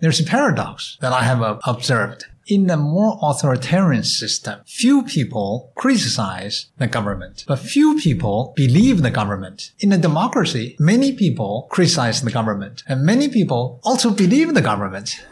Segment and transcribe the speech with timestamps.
[0.00, 2.24] There's a paradox that I have uh, observed.
[2.46, 9.10] In a more authoritarian system, few people criticize the government, but few people believe the
[9.10, 9.72] government.
[9.78, 15.22] In a democracy, many people criticize the government, and many people also believe the government.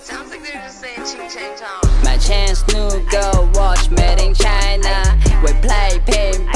[0.00, 2.02] Sounds like they're just saying ching chang chong.
[2.02, 5.16] My chance new girl watch made in China.
[5.44, 6.51] We play ping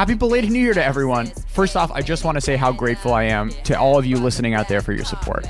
[0.00, 1.26] Happy belated New Year to everyone.
[1.48, 4.16] First off, I just want to say how grateful I am to all of you
[4.16, 5.46] listening out there for your support.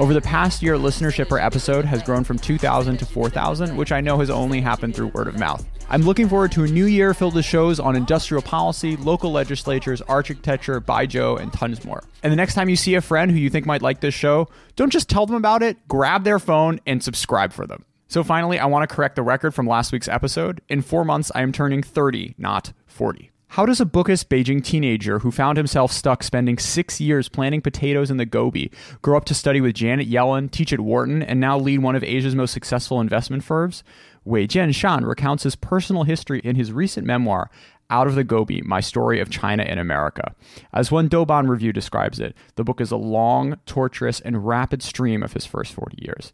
[0.00, 4.00] Over the past year, listenership per episode has grown from 2,000 to 4,000, which I
[4.00, 5.64] know has only happened through word of mouth.
[5.88, 10.02] I'm looking forward to a new year filled with shows on industrial policy, local legislatures,
[10.02, 12.02] architecture, Baijiu, and tons more.
[12.24, 14.48] And the next time you see a friend who you think might like this show,
[14.74, 17.84] don't just tell them about it, grab their phone and subscribe for them.
[18.08, 20.62] So finally, I want to correct the record from last week's episode.
[20.68, 23.30] In four months, I am turning 30, not 40.
[23.54, 28.10] How does a bookish Beijing teenager who found himself stuck spending six years planting potatoes
[28.10, 31.56] in the Gobi grow up to study with Janet Yellen, teach at Wharton, and now
[31.56, 33.84] lead one of Asia's most successful investment firms?
[34.26, 37.48] Weijian Shan recounts his personal history in his recent memoir,
[37.90, 40.34] Out of the Gobi My Story of China in America.
[40.72, 45.22] As one Douban review describes it, the book is a long, torturous, and rapid stream
[45.22, 46.32] of his first 40 years.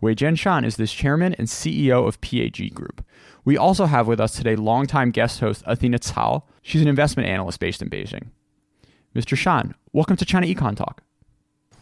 [0.00, 3.04] Weijian Shan is the chairman and CEO of PAG Group.
[3.44, 6.42] We also have with us today longtime guest host Athena Cao.
[6.62, 8.28] She's an investment analyst based in Beijing.
[9.14, 9.36] Mr.
[9.36, 11.02] Shan, welcome to China Econ Talk.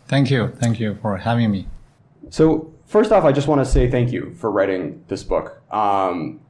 [0.06, 0.53] Thank you.
[0.61, 1.67] Thank you for having me.
[2.31, 5.62] So, first off, I just want to say thank you for writing this book.
[5.73, 6.41] Um,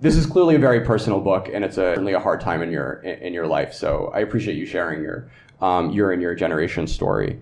[0.00, 2.70] this is clearly a very personal book, and it's a, certainly a hard time in
[2.70, 3.72] your in your life.
[3.72, 7.40] So, I appreciate you sharing your um, your and your generation story.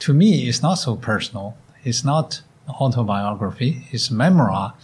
[0.00, 1.56] To me, it's not so personal.
[1.84, 3.86] It's not autobiography.
[3.90, 4.74] It's memoir,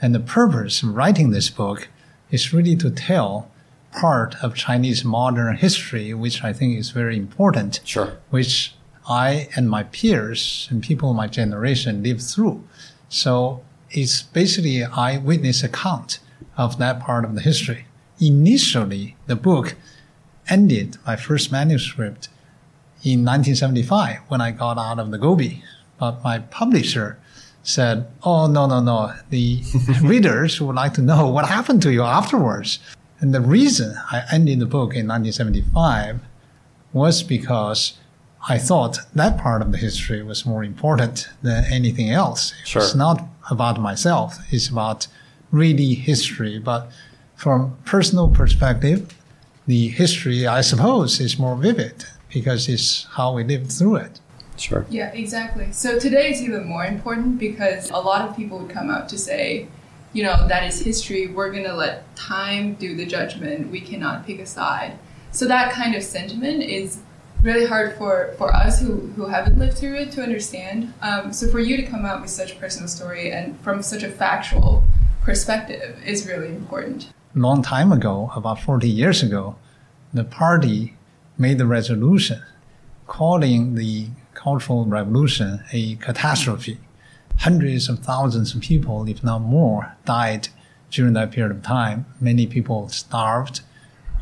[0.00, 1.88] and the purpose of writing this book
[2.30, 3.50] is really to tell
[3.92, 7.80] part of Chinese modern history, which I think is very important.
[7.84, 8.18] Sure.
[8.30, 8.74] Which
[9.08, 12.62] I and my peers and people of my generation lived through.
[13.08, 16.20] So it's basically an eyewitness account
[16.56, 17.86] of that part of the history.
[18.20, 19.76] Initially, the book
[20.48, 22.28] ended my first manuscript
[23.02, 25.62] in 1975 when I got out of the Gobi.
[25.98, 27.18] But my publisher
[27.68, 29.12] said, Oh, no, no, no.
[29.28, 29.62] The
[30.02, 32.78] readers would like to know what happened to you afterwards.
[33.20, 36.20] And the reason I ended the book in 1975
[36.92, 37.98] was because
[38.48, 42.54] I thought that part of the history was more important than anything else.
[42.64, 42.82] Sure.
[42.82, 44.38] It's not about myself.
[44.50, 45.06] It's about
[45.50, 46.58] really history.
[46.58, 46.90] But
[47.36, 49.14] from personal perspective,
[49.66, 54.20] the history, I suppose, is more vivid because it's how we lived through it.
[54.60, 54.86] Sure.
[54.90, 55.72] Yeah, exactly.
[55.72, 59.18] So today is even more important because a lot of people would come out to
[59.18, 59.68] say,
[60.12, 61.28] you know, that is history.
[61.28, 63.70] We're going to let time do the judgment.
[63.70, 64.98] We cannot pick a side.
[65.30, 67.00] So that kind of sentiment is
[67.42, 70.92] really hard for, for us who, who haven't lived through it to understand.
[71.02, 74.02] Um, so for you to come out with such a personal story and from such
[74.02, 74.82] a factual
[75.22, 77.12] perspective is really important.
[77.34, 79.56] Long time ago, about 40 years ago,
[80.12, 80.96] the party
[81.36, 82.42] made the resolution
[83.06, 86.78] calling the Cultural Revolution a catastrophe.
[87.38, 90.48] Hundreds of thousands of people, if not more, died
[90.92, 92.06] during that period of time.
[92.20, 93.62] Many people starved.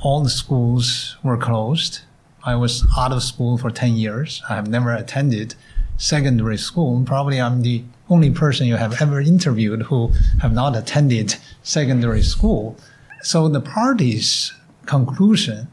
[0.03, 2.01] All the schools were closed.
[2.43, 4.43] I was out of school for 10 years.
[4.49, 5.55] I have never attended
[5.99, 7.03] secondary school.
[7.05, 12.79] Probably I'm the only person you have ever interviewed who have not attended secondary school.
[13.21, 14.55] So the party's
[14.87, 15.69] conclusion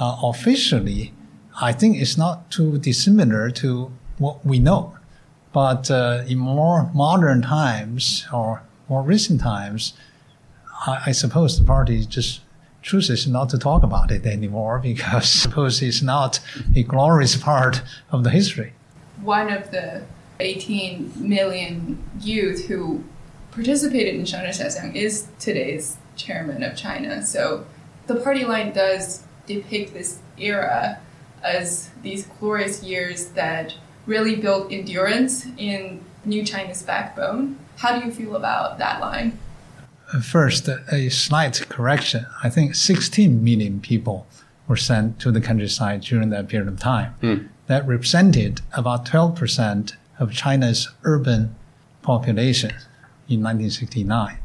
[0.00, 1.12] uh, officially,
[1.62, 4.96] I think, it's not too dissimilar to what we know.
[5.52, 9.92] But uh, in more modern times or more recent times,
[10.86, 12.40] I, I suppose the party just
[12.82, 16.40] chooses not to talk about it anymore because I suppose it's not
[16.74, 18.72] a glorious part of the history.
[19.20, 20.02] One of the
[20.40, 23.04] 18 million youth who
[23.52, 27.22] participated in Xiaxiang is today's chairman of China.
[27.22, 27.66] So
[28.08, 30.98] the party line does depict this era
[31.42, 33.74] as these glorious years that
[34.06, 37.58] really built endurance in new China's backbone.
[37.76, 39.38] How do you feel about that line?
[40.22, 42.26] First, a slight correction.
[42.42, 44.26] I think 16 million people
[44.68, 47.14] were sent to the countryside during that period of time.
[47.66, 51.54] That represented about 12% of China's urban
[52.02, 52.70] population
[53.28, 54.38] in 1969.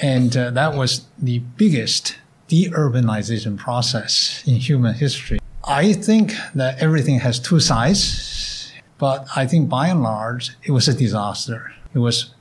[0.00, 2.16] And uh, that was the biggest
[2.48, 5.39] deurbanization process in human history.
[5.70, 10.88] I think that everything has two sides, but I think by and large, it was
[10.88, 11.72] a disaster.
[11.94, 12.34] It was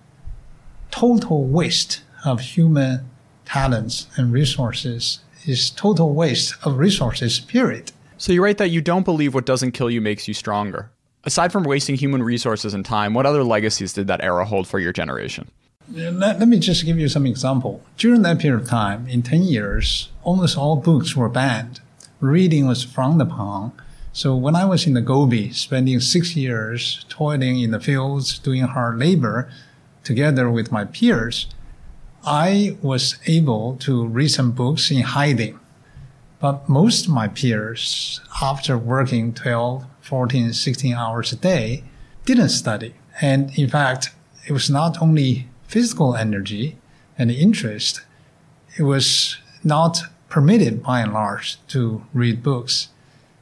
[0.90, 3.08] total waste of human
[3.46, 5.20] talents and resources.
[5.44, 7.92] It's total waste of resources, period.
[8.18, 10.90] So you write that you don't believe what doesn't kill you makes you stronger.
[11.24, 14.80] Aside from wasting human resources and time, what other legacies did that era hold for
[14.80, 15.52] your generation?
[15.92, 17.84] Let, let me just give you some example.
[17.96, 21.82] During that period of time, in 10 years, almost all books were banned.
[22.20, 23.72] Reading was frowned upon.
[24.12, 28.64] So when I was in the Gobi, spending six years toiling in the fields, doing
[28.64, 29.50] hard labor,
[30.04, 31.48] together with my peers,
[32.26, 35.60] I was able to read some books in hiding.
[36.42, 41.84] But most of my peers, after working 12, 14, 16 hours a day,
[42.26, 42.96] didn't study.
[43.22, 44.12] And in fact,
[44.46, 46.78] it was not only physical energy
[47.18, 48.02] and interest,
[48.78, 52.90] it was not permitted by and large to read books.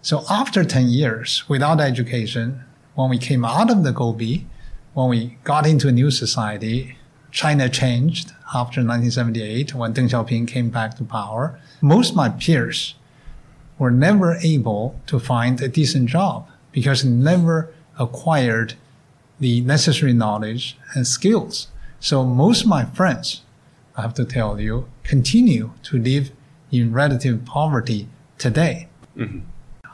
[0.02, 2.64] So after 10 years without education,
[2.96, 4.48] when we came out of the Gobi,
[4.94, 6.98] when we got into a new society,
[7.32, 11.60] China changed after 1978 when Deng Xiaoping came back to power.
[11.82, 12.96] Most of my peers
[13.78, 18.74] were never able to find a decent job because they never acquired
[19.40, 21.68] the necessary knowledge and skills.
[22.00, 23.42] So most of my friends,
[23.96, 26.32] I have to tell you, continue to live
[26.72, 28.88] in relative poverty today.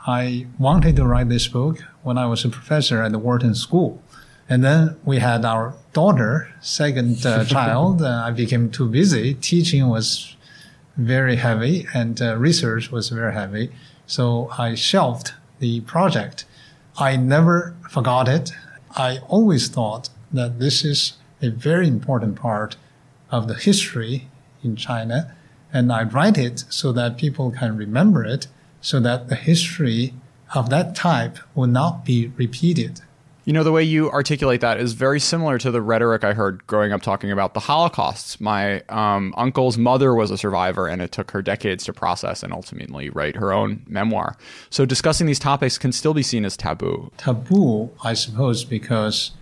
[0.06, 4.02] I wanted to write this book when I was a professor at the Wharton School.
[4.48, 8.02] And then we had our daughter, second uh, child.
[8.02, 9.34] Uh, I became too busy.
[9.34, 10.36] Teaching was
[10.96, 13.70] very heavy and uh, research was very heavy.
[14.06, 16.44] So I shelved the project.
[16.98, 18.52] I never forgot it.
[18.96, 22.76] I always thought that this is a very important part
[23.30, 24.28] of the history
[24.62, 25.34] in China.
[25.74, 28.46] And I write it so that people can remember it
[28.80, 30.14] so that the history
[30.54, 33.00] of that type will not be repeated.
[33.44, 36.66] You know, the way you articulate that is very similar to the rhetoric I heard
[36.66, 38.40] growing up talking about the Holocaust.
[38.40, 42.54] My um, uncle's mother was a survivor, and it took her decades to process and
[42.54, 44.36] ultimately write her own memoir.
[44.70, 47.12] So, discussing these topics can still be seen as taboo.
[47.18, 49.32] Taboo, I suppose, because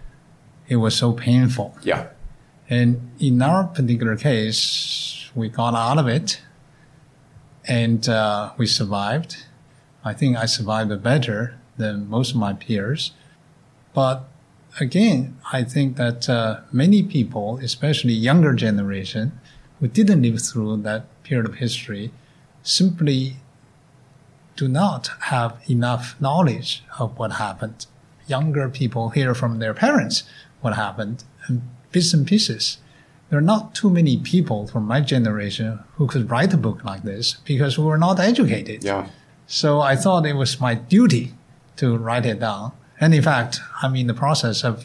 [0.67, 1.77] it was so painful.
[1.85, 2.09] Yeah.
[2.69, 6.41] And in our particular case, we got out of it
[7.67, 9.45] and uh, we survived.
[10.05, 13.13] I think I survived better than most of my peers.
[13.95, 14.25] But
[14.81, 19.39] again, I think that uh, many people, especially younger generation,
[19.81, 22.13] who didn't live through that period of history,
[22.63, 23.37] simply
[24.57, 27.87] do not have enough knowledge of what happened.
[28.27, 30.25] Younger people hear from their parents
[30.61, 32.79] what happened and bits and pieces.
[33.33, 37.03] There are not too many people from my generation who could write a book like
[37.03, 38.85] this because we were not educated.
[38.85, 39.09] Yeah.
[39.47, 41.33] So I thought it was my duty
[41.77, 42.73] to write it down.
[43.01, 44.85] And in fact, I'm in the process of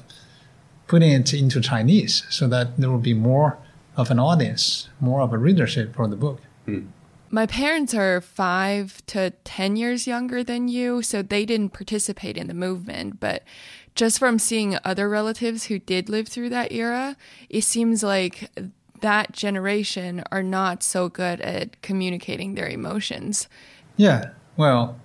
[0.87, 3.57] putting it into Chinese so that there will be more
[3.97, 6.39] of an audience, more of a readership for the book.
[6.63, 6.85] Hmm.
[7.29, 12.47] My parents are five to 10 years younger than you, so they didn't participate in
[12.47, 13.19] the movement.
[13.19, 13.43] But
[13.97, 17.17] just from seeing other relatives who did live through that era,
[17.49, 18.49] it seems like
[19.01, 23.47] that generation are not so good at communicating their emotions.
[23.97, 24.99] Yeah, well,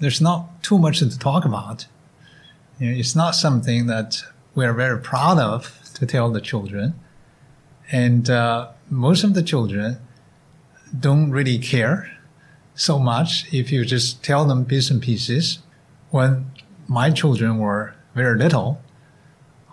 [0.00, 1.86] there's not too much to talk about.
[2.78, 4.22] You know, it's not something that
[4.54, 6.94] we're very proud of to tell the children.
[7.92, 9.98] And uh, most of the children
[10.98, 12.10] don't really care
[12.74, 15.60] so much if you just tell them bits and pieces.
[16.10, 16.50] When
[16.88, 18.80] my children were very little,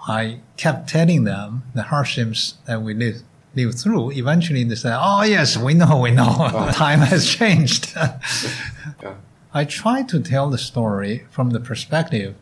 [0.07, 3.23] I kept telling them the hardships that we lived
[3.55, 4.11] live through.
[4.11, 6.35] Eventually they said, Oh yes, we know, we know.
[6.39, 6.71] Oh.
[6.73, 7.95] Time has changed.
[9.53, 12.35] I try to tell the story from the perspective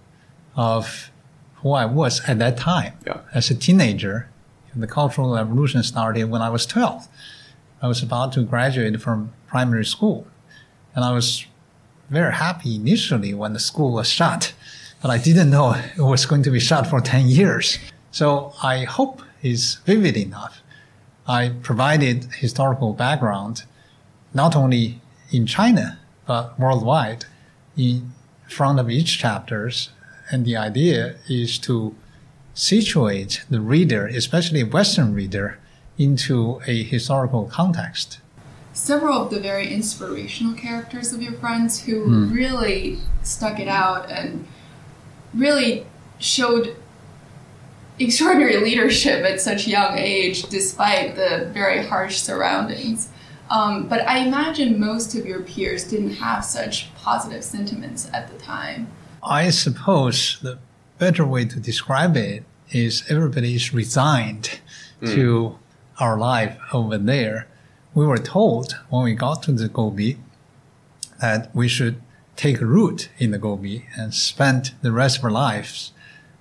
[0.56, 1.12] of
[1.56, 2.94] who I was at that time.
[3.06, 3.20] Yeah.
[3.34, 4.30] As a teenager,
[4.75, 7.08] the Cultural Revolution started when I was 12.
[7.82, 10.25] I was about to graduate from primary school.
[10.96, 11.46] And I was
[12.10, 14.54] very happy initially when the school was shut,
[15.01, 17.79] but I didn't know it was going to be shut for 10 years.
[18.12, 20.62] So I hope it's vivid enough.
[21.27, 23.63] I provided historical background,
[24.34, 27.25] not only in China, but worldwide
[27.77, 28.13] in
[28.48, 29.89] front of each chapters.
[30.31, 31.96] And the idea is to
[32.53, 35.58] situate the reader, especially Western reader,
[35.98, 38.20] into a historical context.
[38.74, 42.34] several of the very inspirational characters of your friends who hmm.
[42.34, 44.48] really stuck it out and
[45.34, 45.86] really
[46.20, 46.76] showed
[48.00, 53.10] extraordinary leadership at such young age despite the very harsh surroundings.
[53.50, 58.38] Um, but I imagine most of your peers didn't have such positive sentiments at the
[58.38, 58.88] time.
[59.24, 60.58] I suppose the
[60.98, 64.60] better way to describe it is everybody is resigned
[65.06, 65.58] to
[66.00, 67.48] our life over there.
[67.94, 70.18] We were told when we got to the Gobi
[71.20, 72.02] that we should
[72.36, 75.92] take root in the Gobi and spent the rest of our lives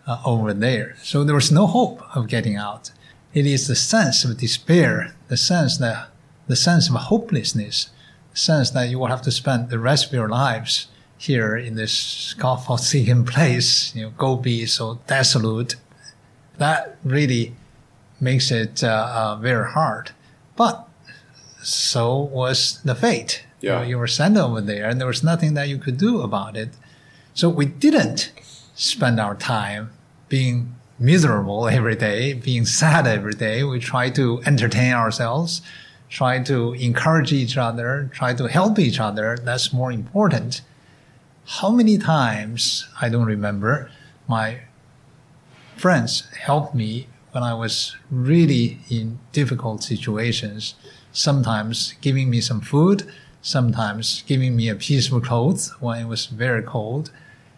[0.07, 0.97] uh, over there.
[1.03, 2.91] So there was no hope of getting out.
[3.33, 6.09] It is the sense of despair, the sense that
[6.49, 7.91] the sense of hopelessness,
[8.33, 11.77] the sense that you will have to spend the rest of your lives here in
[11.77, 15.77] this God-forsaken place, you know, Gobi is so desolate.
[16.59, 17.55] That really
[18.21, 20.11] makes it uh, uh, very hard.
[20.57, 20.89] But
[21.63, 23.45] so was the fate.
[23.61, 23.83] Yeah.
[23.83, 26.57] You, you were sent over there, and there was nothing that you could do about
[26.57, 26.71] it.
[27.35, 28.33] So we didn't
[28.75, 29.93] spend our time
[30.29, 33.64] being miserable every day, being sad every day.
[33.64, 35.62] We try to entertain ourselves,
[36.09, 39.38] try to encourage each other, try to help each other.
[39.43, 40.62] That's more important.
[41.47, 43.90] How many times, I don't remember,
[44.29, 44.61] my
[45.76, 50.75] friends helped me when I was really in difficult situations,
[51.12, 53.11] sometimes giving me some food,
[53.43, 57.11] sometimes giving me a piece of clothes when it was very cold.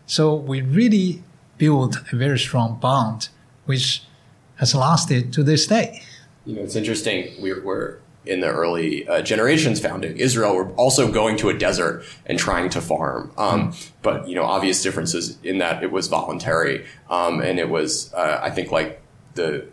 [0.06, 1.22] So we really
[1.58, 3.28] built a very strong bond,
[3.66, 4.02] which
[4.56, 6.02] has lasted to this day.
[6.44, 7.34] You know, it's interesting.
[7.40, 10.54] We're, we're in the early uh, generations founding Israel.
[10.54, 13.32] We're also going to a desert and trying to farm.
[13.36, 13.90] Um, mm.
[14.02, 16.86] But, you know, obvious differences in that it was voluntary.
[17.10, 19.00] Um, and it was, uh, I think, like
[19.34, 19.66] the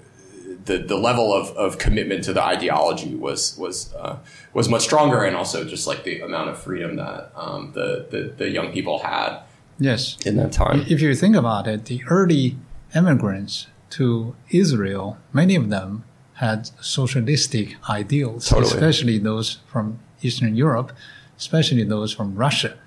[0.69, 4.17] the, the level of, of commitment to the ideology was was uh,
[4.53, 8.21] was much stronger, and also just like the amount of freedom that um, the, the,
[8.37, 9.39] the young people had.
[9.79, 10.85] Yes, in that time.
[10.87, 12.55] If you think about it, the early
[12.95, 18.71] immigrants to Israel, many of them had socialistic ideals, totally.
[18.71, 20.91] especially those from Eastern Europe,
[21.37, 22.77] especially those from Russia.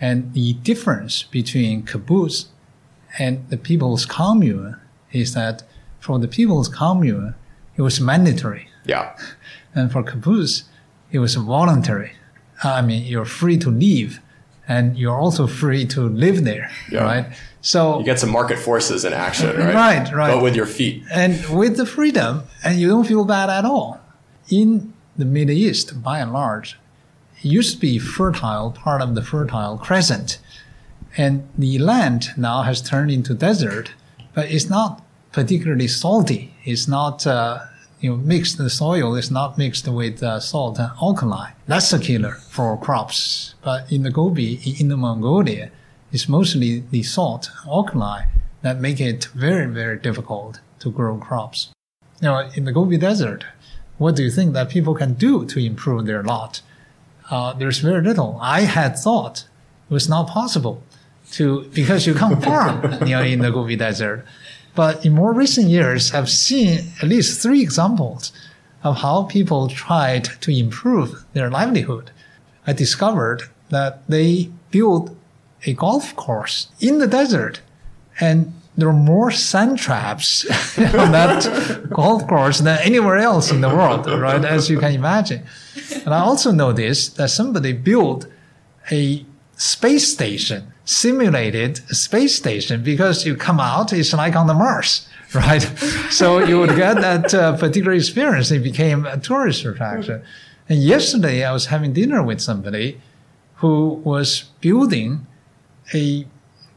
[0.00, 2.46] And the difference between kibbutz
[3.18, 4.76] and the People's Commune
[5.12, 5.62] is that
[6.00, 7.34] for the People's Commune,
[7.76, 8.68] it was mandatory.
[8.84, 9.16] Yeah.
[9.74, 10.62] And for kibbutz,
[11.12, 12.12] it was voluntary.
[12.64, 14.20] I mean, you're free to leave
[14.68, 17.02] and you're also free to live there, yeah.
[17.02, 17.26] right?
[17.60, 19.74] So you get some market forces in action, right?
[19.74, 20.34] Right, right.
[20.34, 21.04] But with your feet.
[21.12, 24.00] And with the freedom, and you don't feel bad at all.
[24.48, 26.78] In the Middle East, by and large,
[27.38, 30.38] it used to be fertile, part of the fertile crescent.
[31.16, 33.92] And the land now has turned into desert,
[34.34, 35.02] but it's not
[35.36, 36.54] particularly salty.
[36.64, 37.58] It's not, uh,
[38.00, 41.50] you know, mixed, the soil is not mixed with uh, salt and alkali.
[41.66, 43.54] That's a killer for crops.
[43.62, 45.70] But in the Gobi, in the Mongolia,
[46.10, 48.22] it's mostly the salt, alkali,
[48.62, 51.68] that make it very, very difficult to grow crops.
[52.22, 53.44] Now, in the Gobi Desert,
[53.98, 56.62] what do you think that people can do to improve their lot?
[57.30, 58.38] Uh, there's very little.
[58.40, 59.44] I had thought
[59.90, 60.82] it was not possible
[61.32, 64.24] to, because you can't farm, you know, in the Gobi Desert.
[64.76, 68.30] But in more recent years, I've seen at least three examples
[68.84, 72.12] of how people tried to improve their livelihood.
[72.66, 75.16] I discovered that they built
[75.64, 77.62] a golf course in the desert
[78.20, 80.44] and there are more sand traps
[80.78, 84.44] on that golf course than anywhere else in the world, right?
[84.44, 85.42] As you can imagine.
[86.04, 88.26] And I also noticed that somebody built
[88.90, 89.24] a
[89.56, 95.60] space station simulated space station because you come out, it's like on the Mars, right?
[96.10, 98.50] so you would get that uh, particular experience.
[98.50, 100.22] It became a tourist attraction.
[100.68, 103.00] And yesterday I was having dinner with somebody
[103.56, 105.26] who was building
[105.92, 106.26] a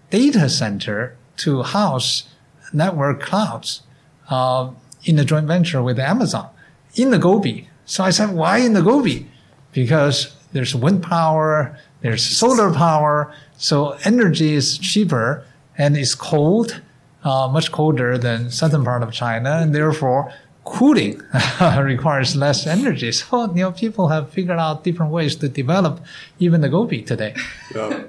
[0.10, 2.28] data center to house
[2.74, 3.84] network clouds
[4.30, 4.72] uh,
[5.04, 6.50] in a joint venture with Amazon
[6.96, 7.70] in the Gobi.
[7.86, 9.30] So I said, why in the Gobi?
[9.72, 15.44] Because there's wind power, there's solar power, so energy is cheaper
[15.78, 16.82] and it's cold,
[17.24, 20.32] uh, much colder than southern part of China, and therefore
[20.66, 21.22] cooling
[21.82, 23.12] requires less energy.
[23.20, 26.00] So you know people have figured out different ways to develop
[26.40, 27.34] even the Gobi today.
[27.76, 28.04] Yeah.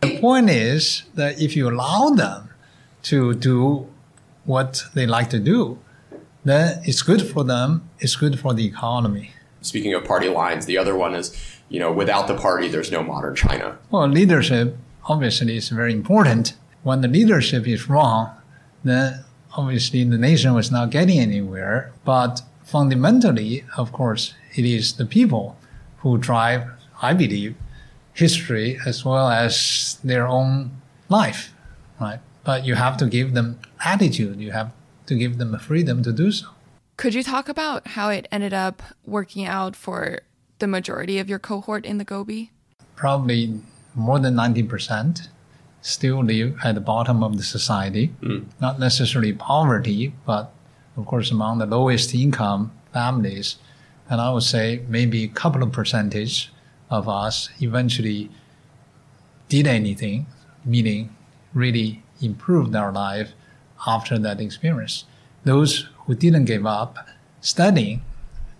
[0.00, 2.50] the point is that if you allow them
[3.04, 3.86] to do
[4.44, 5.78] what they like to do,
[6.44, 7.88] then it's good for them.
[7.98, 9.30] It's good for the economy.
[9.62, 11.34] Speaking of party lines, the other one is,
[11.68, 13.78] you know, without the party, there's no modern China.
[13.90, 16.54] Well, leadership obviously is very important.
[16.82, 18.30] When the leadership is wrong,
[18.82, 19.24] then
[19.56, 21.92] obviously the nation was not getting anywhere.
[22.04, 25.56] But fundamentally, of course, it is the people
[25.98, 26.68] who drive,
[27.00, 27.56] I believe,
[28.12, 30.70] history as well as their own
[31.08, 31.52] life,
[32.00, 32.20] right?
[32.44, 34.40] But you have to give them attitude.
[34.40, 34.72] You have
[35.06, 36.46] to give them the freedom to do so.
[36.96, 40.20] Could you talk about how it ended up working out for
[40.58, 42.50] the majority of your cohort in the Gobi?
[42.96, 43.60] Probably
[43.94, 45.28] more than 90%
[45.82, 48.12] still live at the bottom of the society.
[48.22, 48.46] Mm.
[48.60, 50.52] Not necessarily poverty, but
[50.96, 53.56] of course among the lowest income families.
[54.08, 56.52] And I would say maybe a couple of percentage
[56.90, 58.30] of us eventually
[59.48, 60.26] did anything,
[60.64, 61.14] meaning
[61.52, 63.32] really improved their life
[63.86, 65.04] after that experience.
[65.44, 66.96] Those who didn't give up
[67.40, 68.02] studying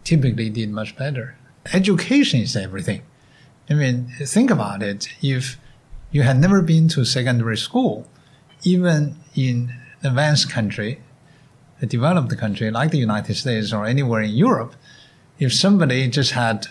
[0.02, 1.36] typically did much better.
[1.72, 3.02] Education is everything.
[3.70, 5.08] I mean, think about it.
[5.22, 5.58] If
[6.10, 8.06] you had never been to secondary school,
[8.62, 11.00] even in advanced country,
[11.80, 14.74] a developed country like the United States or anywhere in Europe,
[15.38, 16.66] if somebody just had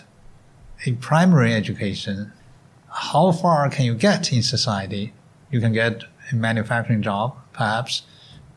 [0.86, 2.32] a primary education,
[2.88, 5.12] how far can you get in society?
[5.50, 8.02] You can get a manufacturing job, perhaps,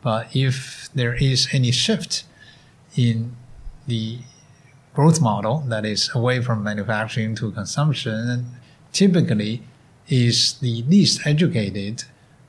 [0.00, 2.24] but if there is any shift
[2.96, 3.36] in
[3.86, 4.18] the
[4.98, 8.44] growth model that is away from manufacturing to consumption,
[8.92, 9.62] typically
[10.08, 12.02] is the least educated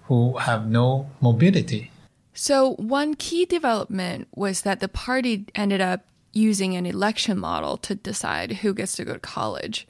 [0.05, 1.91] who have no mobility.
[2.33, 7.93] So, one key development was that the party ended up using an election model to
[7.93, 9.87] decide who gets to go to college,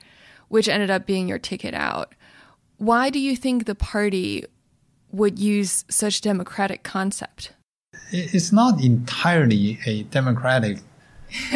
[0.49, 2.13] which ended up being your ticket out.
[2.75, 4.43] Why do you think the party
[5.13, 7.53] would use such democratic concept?
[8.11, 10.79] It's not entirely a democratic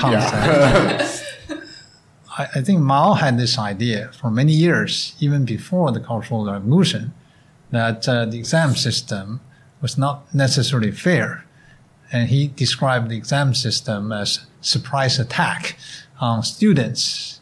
[0.00, 1.24] concept.
[2.38, 7.12] I, I think Mao had this idea for many years, even before the Cultural Revolution,
[7.70, 9.40] that uh, the exam system
[9.80, 11.44] was not necessarily fair.
[12.12, 15.78] And he described the exam system as surprise attack
[16.20, 17.40] on students.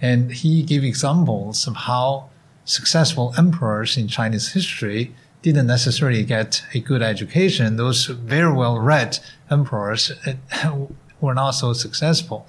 [0.00, 2.30] And he gave examples of how
[2.64, 7.76] successful emperors in Chinese history didn't necessarily get a good education.
[7.76, 9.18] Those very well read
[9.50, 10.86] emperors uh,
[11.20, 12.46] were not so successful.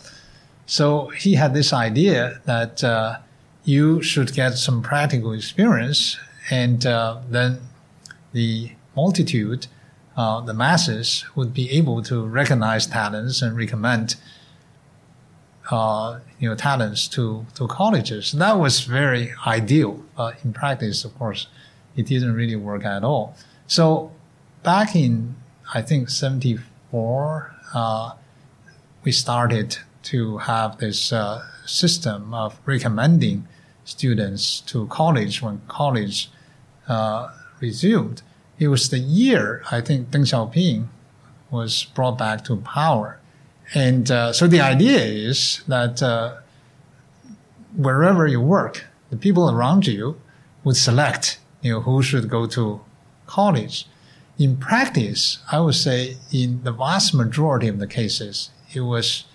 [0.66, 3.18] So he had this idea that uh,
[3.64, 6.18] you should get some practical experience,
[6.52, 7.60] and uh, then
[8.34, 9.68] the multitude,
[10.16, 14.16] uh, the masses, would be able to recognize talents and recommend
[15.72, 18.32] uh, you know talents to to colleges.
[18.32, 20.04] That was very ideal.
[20.16, 21.48] But in practice, of course,
[21.96, 23.36] it didn't really work at all.
[23.68, 24.12] So
[24.64, 25.36] back in
[25.74, 26.60] I think seventy
[26.90, 28.14] four, uh,
[29.04, 33.48] we started to have this uh, system of recommending
[33.86, 36.30] students to college when college
[36.88, 38.22] uh, resumed.
[38.60, 40.88] It was the year I think Deng Xiaoping
[41.50, 43.20] was brought back to power
[43.74, 46.38] and uh, so the idea is that uh,
[47.76, 50.20] wherever you work, the people around you
[50.64, 52.82] would select, you know, who should go to
[53.28, 53.88] college.
[54.40, 59.26] In practice, I would say in the vast majority of the cases, it was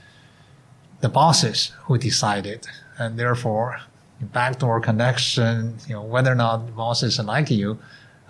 [1.00, 2.66] the bosses who decided,
[2.98, 3.80] and therefore,
[4.20, 7.78] backdoor connection, you know, whether or not bosses like you,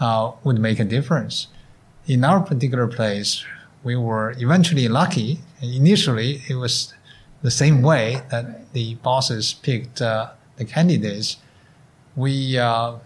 [0.01, 1.49] uh, would make a difference.
[2.07, 3.45] In our particular place,
[3.83, 5.41] we were eventually lucky.
[5.63, 6.95] Initially, it was
[7.43, 11.37] the same way that the bosses picked uh, the candidates.
[12.17, 12.97] We uh,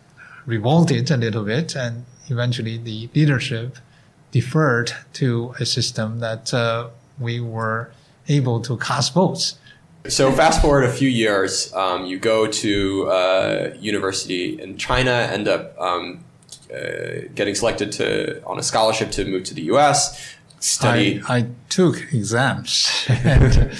[0.46, 3.76] revolted a little bit, and eventually the leadership
[4.30, 6.88] deferred to a system that uh,
[7.20, 7.90] we were
[8.28, 9.58] able to cast votes.
[10.08, 15.48] So fast forward a few years, um, you go to uh, university in China, end
[15.48, 16.24] up um,
[16.72, 21.22] uh, getting selected to on a scholarship to move to the U.S study?
[21.28, 23.76] I, I took exams, and,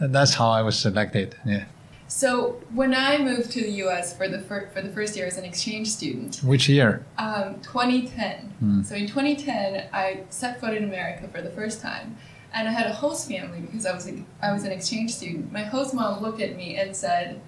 [0.00, 1.36] and that's how I was selected.
[1.44, 1.64] Yeah.
[2.08, 4.16] So when I moved to the U.S.
[4.16, 7.04] for the fir- for the first year as an exchange student, which year?
[7.18, 8.54] Um, 2010.
[8.62, 8.86] Mm.
[8.86, 12.16] So in 2010, I set foot in America for the first time,
[12.54, 15.52] and I had a host family because I was a, I was an exchange student.
[15.52, 17.40] My host mom looked at me and said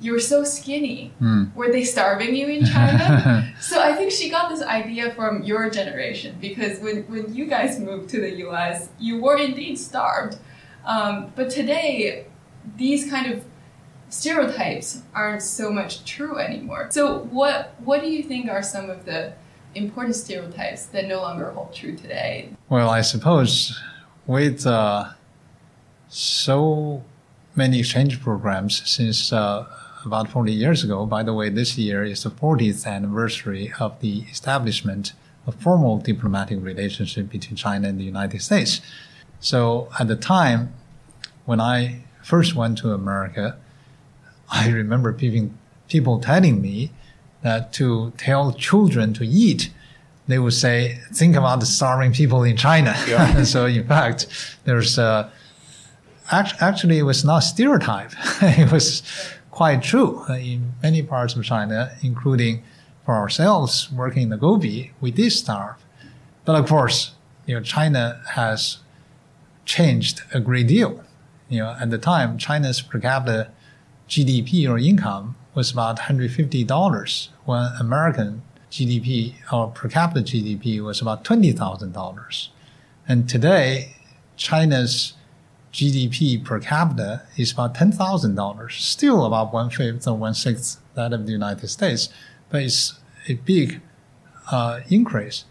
[0.00, 1.12] you're so skinny.
[1.20, 1.54] Mm.
[1.54, 3.52] Were they starving you in China?
[3.60, 7.78] so I think she got this idea from your generation because when, when you guys
[7.78, 10.38] moved to the US, you were indeed starved.
[10.84, 12.26] Um, but today,
[12.76, 13.44] these kind of
[14.14, 16.88] stereotypes aren't so much true anymore.
[16.90, 19.32] So what what do you think are some of the
[19.74, 22.50] important stereotypes that no longer hold true today?
[22.68, 23.80] Well, I suppose
[24.26, 25.10] with uh,
[26.08, 27.02] so
[27.56, 29.66] many exchange programs since uh,
[30.04, 31.06] about 40 years ago.
[31.06, 35.12] By the way, this year is the 40th anniversary of the establishment
[35.46, 38.80] of formal diplomatic relationship between China and the United States.
[39.40, 40.74] So at the time
[41.46, 43.56] when I first went to America,
[44.50, 45.50] I remember people,
[45.88, 46.90] people telling me
[47.42, 49.70] that to tell children to eat,
[50.26, 52.94] they would say, think about the starving people in China.
[53.06, 53.42] Yeah.
[53.44, 54.26] so in fact,
[54.64, 55.30] there's a,
[56.30, 58.12] actually it was not stereotype.
[58.42, 59.02] it was
[59.50, 60.24] quite true.
[60.28, 62.62] In many parts of China, including
[63.04, 65.76] for ourselves working in the Gobi, we did starve.
[66.44, 67.12] But of course,
[67.46, 68.78] you know, China has
[69.66, 71.04] changed a great deal.
[71.48, 73.50] You know, at the time, China's per capita
[74.08, 81.24] GDP or income was about $150 when American GDP or per capita GDP was about
[81.24, 82.48] $20,000.
[83.06, 83.94] And today,
[84.36, 85.14] China's
[85.72, 91.26] GDP per capita is about $10,000, still about one fifth or one sixth that of
[91.26, 92.08] the United States,
[92.48, 93.80] but it's a big
[94.50, 95.44] uh, increase.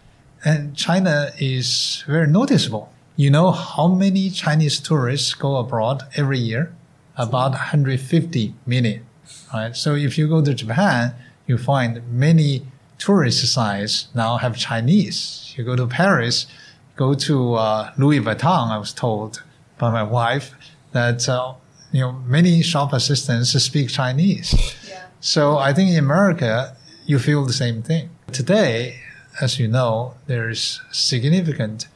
[0.45, 2.91] And China is very noticeable.
[3.15, 6.73] You know how many Chinese tourists go abroad every year?
[7.17, 9.05] About 150 million.
[9.53, 9.75] Right.
[9.75, 11.13] So if you go to Japan,
[11.47, 12.65] you find many
[12.97, 15.53] tourist sites now have Chinese.
[15.55, 16.47] You go to Paris,
[16.95, 18.69] go to uh, Louis Vuitton.
[18.69, 19.43] I was told
[19.77, 20.55] by my wife
[20.91, 21.53] that uh,
[21.91, 24.53] you know many shop assistants speak Chinese.
[24.87, 25.05] Yeah.
[25.19, 28.09] So I think in America you feel the same thing.
[28.31, 28.99] Today,
[29.41, 31.87] as you know, there's significant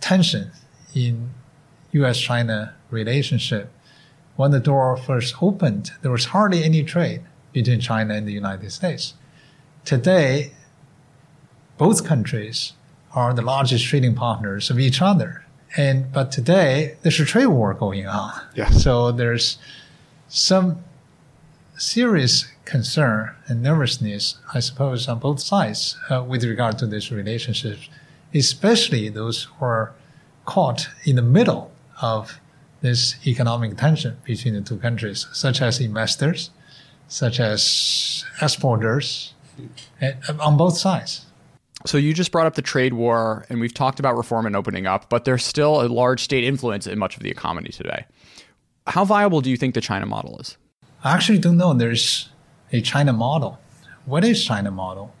[0.00, 0.50] tension
[0.94, 1.30] in
[1.92, 3.70] U.S.-China relationship.
[4.42, 8.72] When the door first opened, there was hardly any trade between China and the United
[8.72, 9.14] States.
[9.84, 10.50] Today,
[11.78, 12.72] both countries
[13.14, 15.44] are the largest trading partners of each other.
[15.76, 18.32] And but today there's a trade war going on.
[18.56, 18.70] Yeah.
[18.70, 19.58] So there's
[20.26, 20.82] some
[21.76, 27.78] serious concern and nervousness, I suppose, on both sides uh, with regard to this relationship,
[28.34, 29.94] especially those who are
[30.46, 32.40] caught in the middle of
[32.82, 36.50] this economic tension between the two countries, such as investors,
[37.08, 39.34] such as exporters,
[40.02, 41.26] uh, on both sides.
[41.84, 44.86] So you just brought up the trade war, and we've talked about reform and opening
[44.86, 48.04] up, but there's still a large state influence in much of the economy today.
[48.86, 50.56] How viable do you think the China model is?
[51.04, 52.28] I actually don't know there's
[52.72, 53.58] a China model.
[54.04, 55.12] What is China model?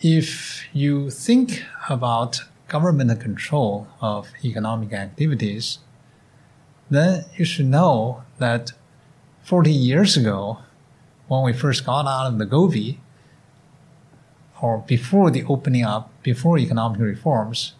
[0.00, 5.78] If you think about government control of economic activities,
[6.90, 8.72] then you should know that
[9.42, 10.58] 40 years ago,
[11.26, 13.00] when we first got out of the Gobi,
[14.60, 17.74] or before the opening up, before economic reforms,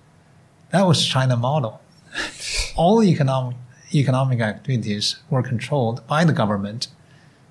[0.70, 1.80] that was China model.
[2.76, 3.56] All economic
[3.94, 6.88] economic activities were controlled by the government.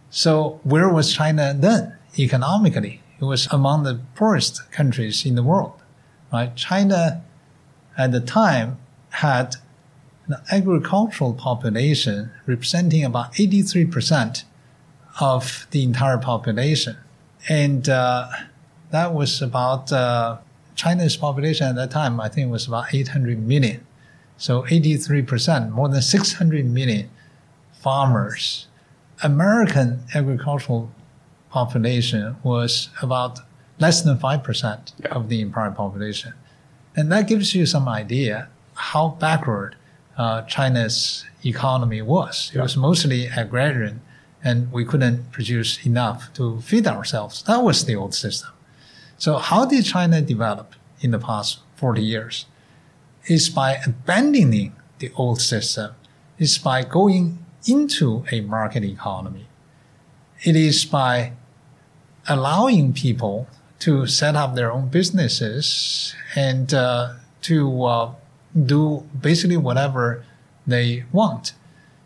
[0.10, 3.02] So where was China then economically?
[3.20, 5.82] It was among the poorest countries in the world,
[6.32, 6.56] right?
[6.56, 7.24] China
[7.98, 8.78] at the time
[9.10, 9.56] had
[10.28, 14.44] an agricultural population representing about 83%
[15.20, 16.98] of the entire population.
[17.50, 18.28] And uh,
[18.92, 20.38] that was about uh,
[20.76, 23.86] China's population at that time, I think was about 800 million.
[24.38, 27.10] So 83%, more than 600 million
[27.82, 28.68] farmers.
[29.24, 30.92] American agricultural
[31.50, 33.40] population was about
[33.80, 35.08] less than 5% Yeah.
[35.10, 36.34] of the entire population.
[36.96, 39.76] And that gives you some idea how backward
[40.17, 42.49] uh, China's economy was.
[42.53, 42.63] It Yeah.
[42.63, 44.01] was mostly agrarian,
[44.43, 47.43] and we couldn't produce enough to feed ourselves.
[47.43, 48.49] That was the old system.
[49.17, 52.45] So how did China develop in the past 40 years?
[53.27, 55.91] Is by abandoning the old system.
[56.39, 59.47] Is by going into a market economy.
[60.43, 61.34] It is by
[62.27, 63.47] allowing people
[63.80, 68.12] to set up their own businesses and uh, to uh,
[68.65, 70.24] do basically whatever
[70.65, 71.54] they want.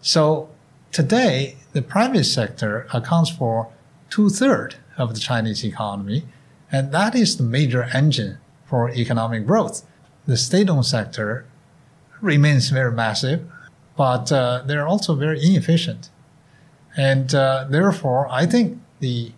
[0.01, 0.49] So
[0.91, 3.69] today, the private sector accounts for
[4.09, 6.25] two thirds of the Chinese economy,
[6.71, 9.85] and that is the major engine for economic growth.
[10.27, 11.45] The state-owned sector
[12.21, 13.49] remains very massive,
[13.95, 16.09] but uh, they're also very inefficient.
[16.95, 19.31] And uh, therefore, I think the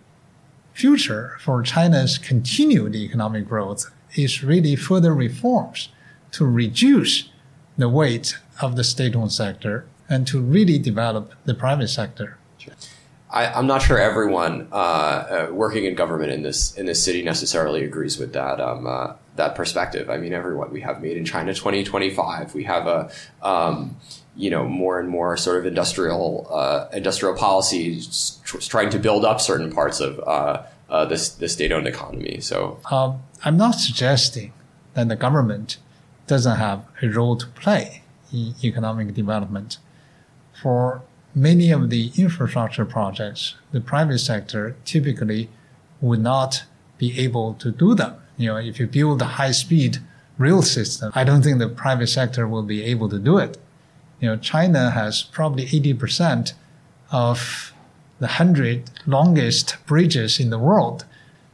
[0.72, 5.88] future for China's continued economic growth is really further reforms
[6.34, 7.30] to reduce
[7.78, 12.38] the weight of the state-owned sector and to really develop the private sector.
[13.30, 17.22] I, I'm not sure everyone uh, uh, working in government in this in this city
[17.22, 20.08] necessarily agrees with that um, uh, that perspective.
[20.08, 22.54] I mean, everyone we have Made in China 2025.
[22.54, 23.10] We have a
[23.42, 23.96] um,
[24.36, 29.24] you know more and more sort of industrial uh, industrial policies tr- trying to build
[29.24, 32.40] up certain parts of uh, uh, this the state owned economy.
[32.40, 34.52] So Um, I'm not suggesting
[34.94, 35.78] that the government
[36.26, 39.78] doesn't have a role to play in economic development.
[40.60, 41.02] For
[41.34, 45.48] many of the infrastructure projects, the private sector typically
[46.00, 46.64] would not
[46.98, 48.14] be able to do them.
[48.36, 49.98] You know, if you build a high speed
[50.38, 53.58] rail system, I don't think the private sector will be able to do it.
[54.20, 56.52] You know, China has probably 80%
[57.10, 57.72] of
[58.18, 61.04] the 100 longest bridges in the world.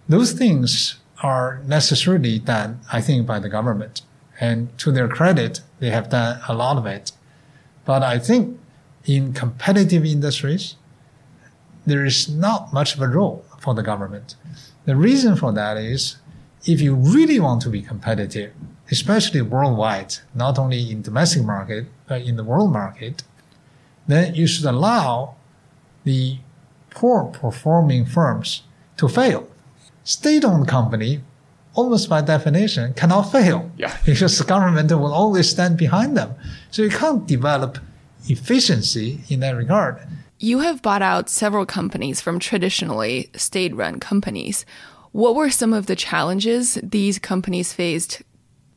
[0.09, 4.03] Those things are necessarily done, I think, by the government.
[4.41, 7.13] And to their credit, they have done a lot of it.
[7.85, 8.59] But I think
[9.05, 10.77] in competitive industries,
[11.87, 14.37] there is not much of a role for the government.
[14.87, 16.17] The reason for that is
[16.65, 18.53] if you really want to be competitive,
[18.91, 23.23] especially worldwide, not only in domestic market, but in the world market,
[24.07, 25.37] then you should allow
[26.05, 26.39] the
[26.91, 28.63] poor performing firms
[28.97, 29.49] to fail.
[30.05, 31.21] State-owned company,
[31.75, 33.71] almost by definition, cannot fail.
[33.77, 33.97] Yeah.
[34.05, 36.35] Because the government will always stand behind them.
[36.71, 37.79] So you can't develop
[38.29, 39.99] efficiency in that regard.
[40.39, 44.65] You have bought out several companies from traditionally state run companies.
[45.13, 48.23] What were some of the challenges these companies faced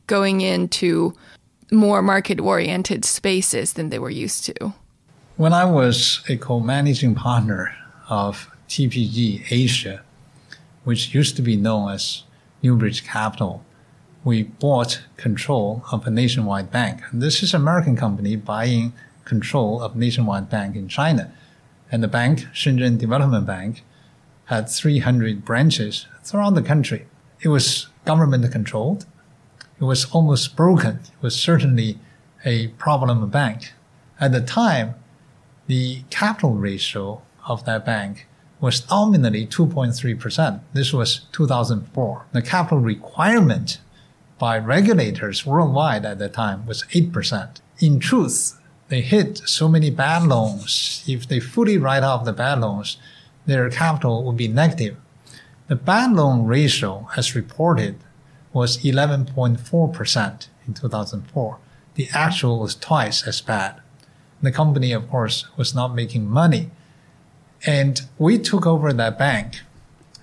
[0.08, 1.13] going into
[1.71, 4.73] more market oriented spaces than they were used to?
[5.38, 7.73] When I was a co-managing partner
[8.10, 10.03] of TPG Asia,
[10.84, 12.23] which used to be known as
[12.63, 13.63] Newbridge Capital,
[14.23, 17.02] we bought control of a nationwide bank.
[17.12, 18.93] This is an American company buying
[19.26, 21.34] control of nationwide bank in China.
[21.91, 23.84] And the bank, Shenzhen Development Bank,
[24.45, 27.06] had 300 branches throughout the country.
[27.41, 29.06] It was government controlled.
[29.80, 31.02] It was almost broken.
[31.04, 31.99] It was certainly
[32.45, 33.73] a problem bank.
[34.19, 34.95] At the time,
[35.67, 38.28] the capital ratio of that bank
[38.63, 40.62] was nominally 2.3%.
[40.71, 42.26] This was 2004.
[42.32, 43.82] The capital requirement
[44.39, 47.60] by regulators worldwide at that time was 8%.
[47.80, 51.04] In truth, they hit so many bad loans.
[51.06, 52.95] If they fully write off the bad loans,
[53.45, 54.95] their capital would be negative.
[55.67, 57.97] The bad loan ratio, as reported,
[58.54, 61.58] was 11.4% in 2004.
[61.95, 63.82] The actual was twice as bad.
[64.41, 66.71] The company, of course, was not making money.
[67.65, 69.62] And we took over that bank.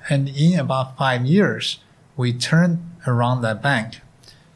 [0.09, 1.79] And in about five years,
[2.17, 4.01] we turned around that bank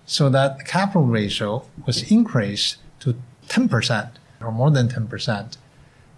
[0.07, 3.16] so that the capital ratio was increased to
[3.49, 5.57] 10% or more than 10%.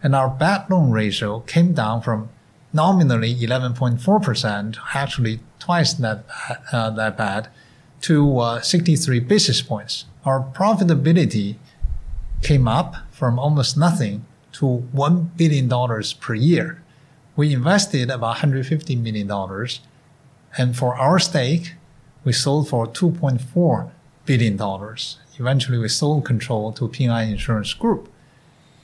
[0.03, 2.29] And our bad loan ratio came down from
[2.73, 6.25] nominally 11.4%, actually twice that,
[6.73, 7.49] uh, that bad,
[8.03, 10.05] to uh, 63 basis points.
[10.25, 11.57] Our profitability
[12.43, 14.27] came up from almost nothing
[14.59, 15.69] to $1 billion
[16.21, 16.83] per year.
[17.37, 19.31] We invested about $150 million.
[20.57, 21.75] And for our stake,
[22.25, 23.91] we sold for $2.4
[24.25, 24.61] billion.
[25.39, 28.11] Eventually, we sold control to An Insurance Group.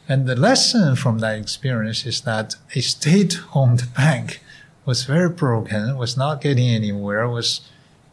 [0.09, 4.43] And the lesson from that experience is that a state-owned bank
[4.85, 7.63] was very broken, was not getting anywhere, was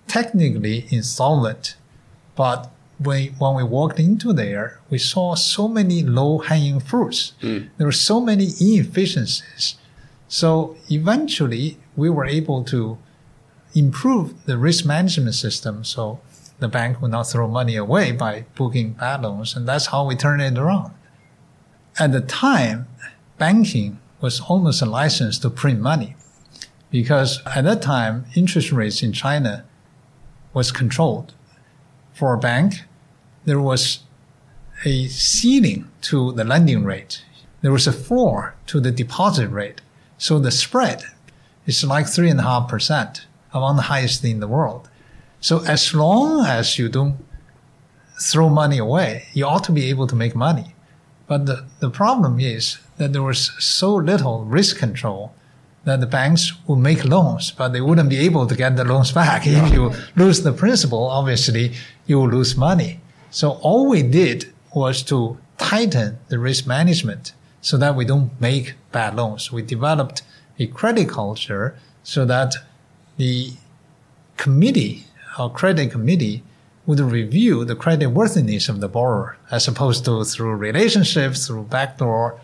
[0.07, 1.75] technically insolvent.
[2.35, 7.33] But when, when we walked into there, we saw so many low-hanging fruits.
[7.41, 7.69] Mm.
[7.77, 9.75] There were so many inefficiencies.
[10.27, 12.97] So eventually, we were able to
[13.73, 16.19] improve the risk management system so
[16.59, 19.55] the bank would not throw money away by booking bad loans.
[19.55, 20.93] And that's how we turned it around.
[21.97, 22.87] At the time,
[23.37, 26.15] banking was almost a license to print money
[26.91, 29.65] because at that time, interest rates in China
[30.53, 31.33] was controlled.
[32.13, 32.81] For a bank,
[33.49, 33.99] there was
[34.85, 37.23] a ceiling to the lending rate.
[37.61, 39.81] There was a floor to the deposit rate.
[40.17, 41.03] So the spread
[41.65, 44.87] is like three and a half percent, among the highest in the world.
[45.41, 47.17] So as long as you don't
[48.21, 50.75] throw money away, you ought to be able to make money.
[51.27, 55.33] But the, the problem is that there was so little risk control
[55.85, 59.11] that the banks would make loans, but they wouldn't be able to get the loans
[59.11, 59.47] back.
[59.47, 61.73] If you lose the principal, obviously
[62.05, 62.99] you will lose money.
[63.31, 68.75] So all we did was to tighten the risk management so that we don't make
[68.91, 69.51] bad loans.
[69.51, 70.23] We developed
[70.57, 72.55] a credit culture so that
[73.17, 73.51] the
[74.37, 75.05] committee,
[75.37, 76.43] our credit committee,
[76.85, 82.39] would review the credit worthiness of the borrower as opposed to through relationships, through backdoor.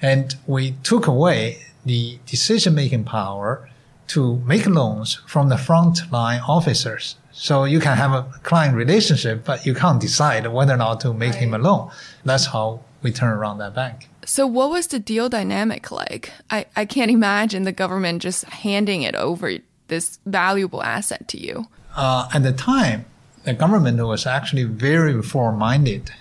[0.00, 3.68] And we took away the decision making power
[4.08, 7.16] to make loans from the frontline officers.
[7.32, 11.14] So you can have a client relationship, but you can't decide whether or not to
[11.14, 11.90] make him a loan.
[12.24, 14.08] That's how we turn around that bank.
[14.24, 16.32] So, what was the deal dynamic like?
[16.50, 21.66] I, I can't imagine the government just handing it over this valuable asset to you.
[21.96, 23.04] Uh, at the time,
[23.44, 26.12] the government was actually very reform minded.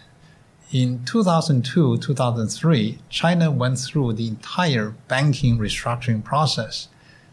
[0.71, 6.87] In 2002, 2003, China went through the entire banking restructuring process.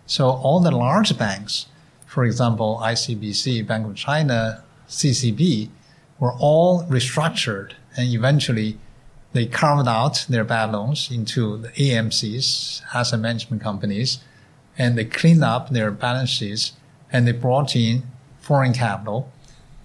[0.07, 1.67] So all the large banks,
[2.09, 5.68] for example, ICBC, Bank of China, CCB,
[6.18, 8.79] were all restructured and eventually
[9.35, 14.21] they carved out their bad loans into the AMCs, asset management companies,
[14.79, 16.73] and they cleaned up their balance sheets
[17.12, 18.05] and they brought in
[18.40, 19.31] foreign capital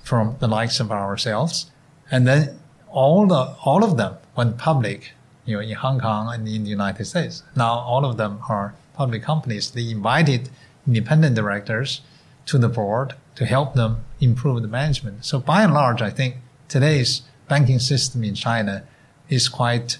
[0.01, 1.71] from the likes of ourselves.
[2.09, 2.57] And then
[2.89, 5.11] all the all of them went public
[5.45, 7.43] you know, in Hong Kong and in the United States.
[7.53, 9.71] Now all of them are public companies.
[9.71, 10.49] They invited
[10.87, 11.99] independent directors
[12.45, 15.25] to the board to help them improve the management.
[15.25, 16.35] So by and large, I think
[16.67, 18.85] today's banking system in China
[19.29, 19.97] is quite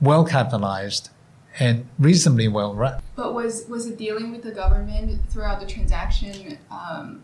[0.00, 1.10] well capitalized
[1.58, 3.00] and reasonably well run.
[3.16, 7.22] But was was it dealing with the government throughout the transaction um,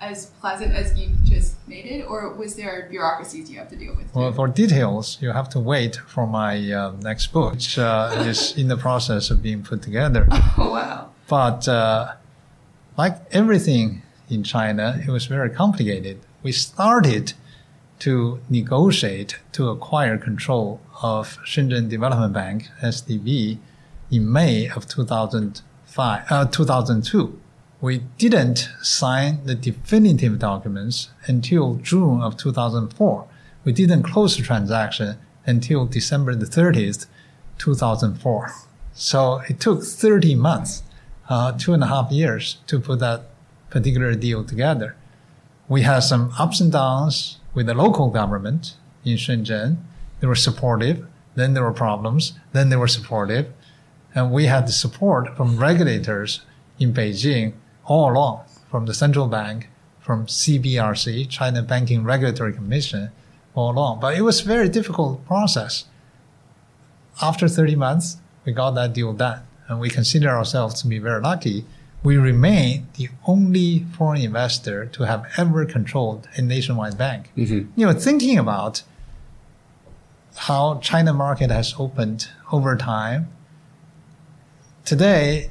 [0.00, 3.94] as pleasant as you just made it, or was there bureaucracies you have to deal
[3.96, 4.14] with?
[4.14, 8.56] Well, for details, you have to wait for my uh, next book, which uh, is
[8.56, 10.28] in the process of being put together.
[10.58, 11.10] Oh wow!
[11.28, 12.14] But uh,
[12.96, 16.20] like everything in China, it was very complicated.
[16.42, 17.34] We started
[18.00, 23.58] to negotiate to acquire control of Shenzhen Development Bank (SDB)
[24.10, 27.40] in May of 2005, uh, 2002.
[27.80, 33.26] We didn't sign the definitive documents until June of 2004.
[33.64, 37.06] We didn't close the transaction until December the 30th,
[37.58, 38.52] 2004.
[38.94, 40.82] So it took 30 months,
[41.28, 43.22] uh, two and a half years to put that
[43.70, 44.96] particular deal together.
[45.68, 49.78] We had some ups and downs with the local government in Shenzhen.
[50.20, 51.06] They were supportive.
[51.34, 52.34] Then there were problems.
[52.52, 53.52] Then they were supportive.
[54.14, 56.40] And we had the support from regulators
[56.78, 59.68] in Beijing all along, from the central bank,
[60.00, 63.10] from CBRC, China Banking Regulatory Commission,
[63.54, 64.00] all along.
[64.00, 65.84] But it was a very difficult process.
[67.20, 69.45] After 30 months, we got that deal done.
[69.68, 71.64] And we consider ourselves to be very lucky.
[72.02, 77.30] We remain the only foreign investor to have ever controlled a nationwide bank.
[77.36, 77.70] Mm-hmm.
[77.78, 78.82] You know, thinking about
[80.36, 83.28] how China market has opened over time,
[84.84, 85.50] today,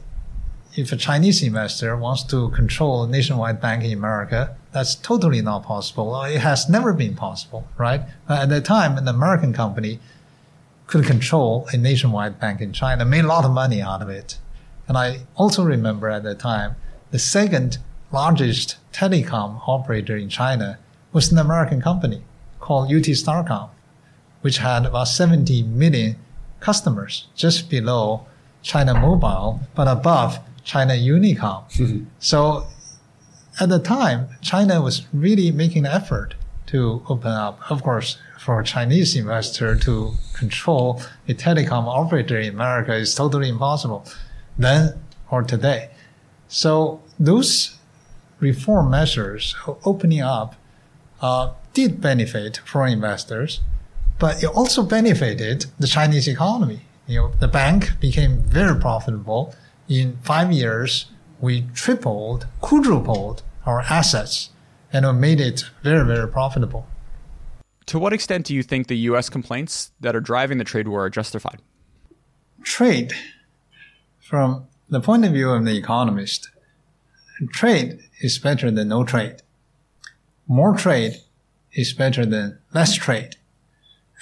[0.75, 5.63] if a Chinese investor wants to control a nationwide bank in America, that's totally not
[5.63, 6.21] possible.
[6.23, 8.01] It has never been possible, right?
[8.29, 9.99] At that time, an American company
[10.87, 14.37] could control a nationwide bank in China, made a lot of money out of it.
[14.87, 16.75] And I also remember at that time,
[17.11, 17.79] the second
[18.11, 20.77] largest telecom operator in China
[21.11, 22.21] was an American company
[22.59, 23.69] called UTStarcom,
[24.41, 26.17] which had about 70 million
[26.59, 28.25] customers just below
[28.61, 31.63] China Mobile, but above China Unicom.
[31.71, 32.05] Mm-hmm.
[32.19, 32.67] so
[33.59, 36.35] at the time, China was really making an effort
[36.67, 37.59] to open up.
[37.71, 43.49] Of course, for a Chinese investor to control a telecom operator in America is totally
[43.49, 44.05] impossible
[44.57, 44.93] then
[45.31, 45.89] or today.
[46.47, 47.77] So those
[48.39, 50.55] reform measures opening up
[51.21, 53.61] uh, did benefit foreign investors,
[54.19, 56.81] but it also benefited the Chinese economy.
[57.07, 59.55] You know, the bank became very profitable.
[59.87, 61.05] In five years,
[61.39, 64.49] we tripled, quadrupled our assets,
[64.91, 66.87] and we made it very, very profitable.
[67.87, 69.29] To what extent do you think the U.S.
[69.29, 71.61] complaints that are driving the trade war are justified?
[72.63, 73.13] Trade,
[74.19, 76.49] from the point of view of the economist,
[77.51, 79.43] trade is better than no trade.
[80.47, 81.17] More trade
[81.73, 83.35] is better than less trade.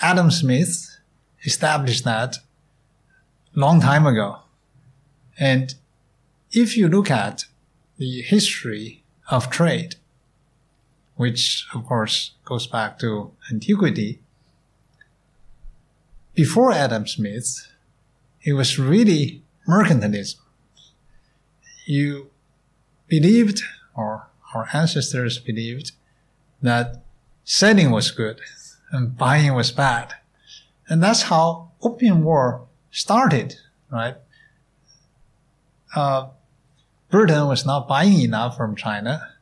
[0.01, 0.99] Adam Smith
[1.45, 2.37] established that
[3.55, 4.39] long time ago.
[5.39, 5.75] And
[6.51, 7.45] if you look at
[7.97, 9.95] the history of trade,
[11.15, 14.19] which of course goes back to antiquity,
[16.33, 17.67] before Adam Smith,
[18.41, 20.37] it was really mercantilism.
[21.85, 22.29] You
[23.07, 23.61] believed,
[23.95, 25.91] or our ancestors believed,
[26.61, 27.03] that
[27.43, 28.39] selling was good
[28.91, 30.13] and buying was bad.
[30.87, 33.55] And that's how Opium War started,
[33.91, 34.15] right?
[35.95, 36.29] Uh,
[37.09, 39.32] Britain was not buying enough from China.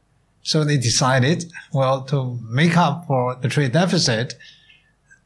[0.43, 4.35] So they decided, well, to make up for the trade deficit,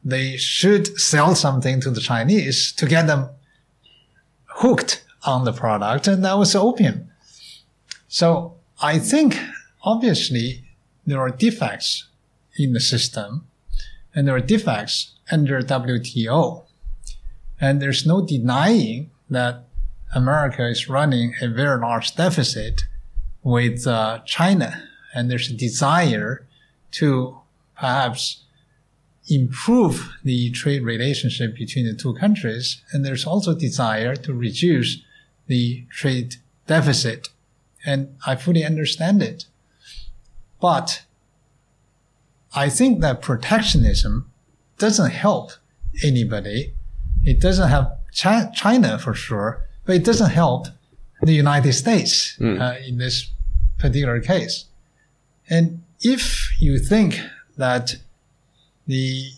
[0.03, 3.29] they should sell something to the Chinese to get them
[4.45, 6.07] hooked on the product.
[6.07, 7.09] And that was opium.
[8.07, 9.39] So I think
[9.83, 10.65] obviously
[11.05, 12.07] there are defects
[12.57, 13.47] in the system
[14.13, 16.63] and there are defects under WTO.
[17.59, 19.65] And there's no denying that
[20.13, 22.83] America is running a very large deficit
[23.43, 24.83] with uh, China.
[25.15, 26.45] And there's a desire
[26.91, 27.39] to
[27.75, 28.43] perhaps
[29.27, 32.81] improve the trade relationship between the two countries.
[32.91, 35.01] And there's also desire to reduce
[35.47, 36.35] the trade
[36.67, 37.29] deficit.
[37.85, 39.45] And I fully understand it.
[40.61, 41.03] But
[42.53, 44.31] I think that protectionism
[44.77, 45.51] doesn't help
[46.03, 46.73] anybody.
[47.23, 50.67] It doesn't help Chi- China for sure, but it doesn't help
[51.21, 53.31] the United States uh, in this
[53.79, 54.65] particular case.
[55.49, 57.19] And if you think
[57.57, 57.95] that
[58.87, 59.31] the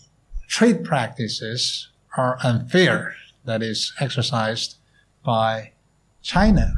[0.46, 4.76] trade practices are unfair that is exercised
[5.24, 5.72] by
[6.22, 6.72] China,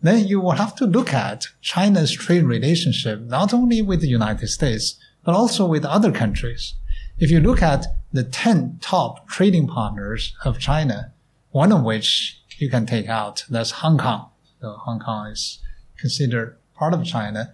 [0.00, 4.48] then you will have to look at China's trade relationship not only with the United
[4.48, 6.74] States, but also with other countries.
[7.18, 11.12] If you look at the 10 top trading partners of China,
[11.50, 14.30] one of which you can take out, that's Hong Kong.
[14.60, 15.58] So Hong Kong is
[15.96, 17.52] considered part of China.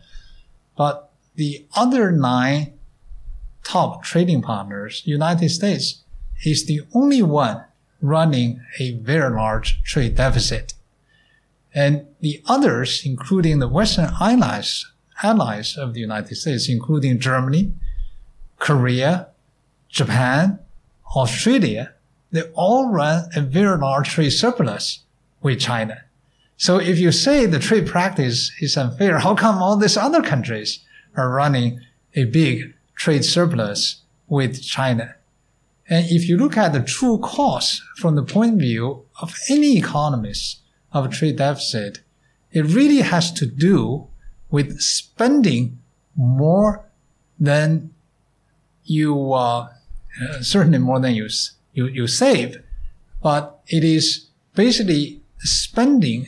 [0.76, 2.74] But the other nine
[3.62, 6.02] top trading partners, United States
[6.44, 7.64] is the only one
[8.00, 10.74] running a very large trade deficit.
[11.74, 14.84] And the others, including the Western allies,
[15.22, 17.72] allies of the United States, including Germany,
[18.58, 19.28] Korea,
[19.88, 20.58] Japan,
[21.16, 21.94] Australia,
[22.30, 25.00] they all run a very large trade surplus
[25.40, 26.03] with China.
[26.56, 30.80] So if you say the trade practice is unfair, how come all these other countries
[31.16, 31.80] are running
[32.14, 35.16] a big trade surplus with China?
[35.88, 39.76] And if you look at the true cost from the point of view of any
[39.76, 40.60] economist
[40.92, 42.00] of trade deficit,
[42.52, 44.06] it really has to do
[44.50, 45.78] with spending
[46.16, 46.84] more
[47.38, 47.92] than
[48.84, 49.68] you, uh,
[50.40, 51.28] certainly more than you,
[51.72, 52.62] you, you save,
[53.20, 56.26] but it is basically spending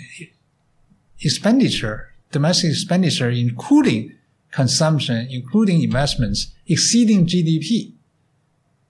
[1.21, 4.15] expenditure, domestic expenditure, including
[4.51, 7.93] consumption, including investments, exceeding GDP.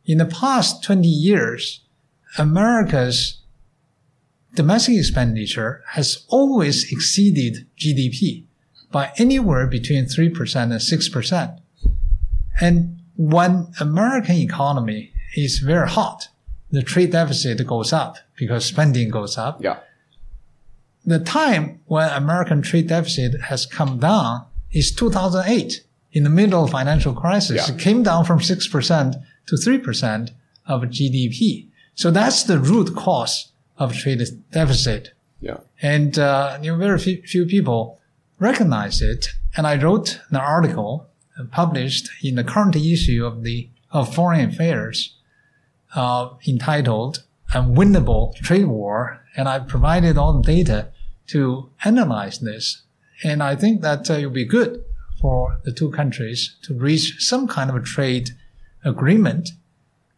[0.05, 1.81] In the past 20 years,
[2.39, 3.41] America's
[4.55, 8.45] domestic expenditure has always exceeded GDP
[8.91, 11.61] by anywhere between 3% and 6%.
[12.61, 16.29] And when American economy is very hot,
[16.71, 19.63] the trade deficit goes up because spending goes up.
[19.63, 19.79] Yeah.
[21.07, 26.71] The time when American trade deficit has come down is 2008 in the middle of
[26.71, 27.69] financial crisis.
[27.69, 27.75] Yeah.
[27.75, 30.31] It came down from 6% to 3%
[30.67, 31.69] of GDP.
[31.95, 35.13] So that's the root cause of trade deficit.
[35.41, 35.59] Yeah.
[35.81, 38.01] And, uh, you know, very few, few people
[38.39, 39.29] recognize it.
[39.57, 44.49] And I wrote an article uh, published in the current issue of the, of Foreign
[44.51, 45.15] Affairs,
[45.95, 49.23] uh, entitled Unwinnable Trade War.
[49.37, 50.89] And I provided all the data
[51.29, 52.83] to analyze this.
[53.23, 54.85] And I think that uh, it will be good
[55.21, 58.31] for the two countries to reach some kind of a trade
[58.85, 59.51] agreement.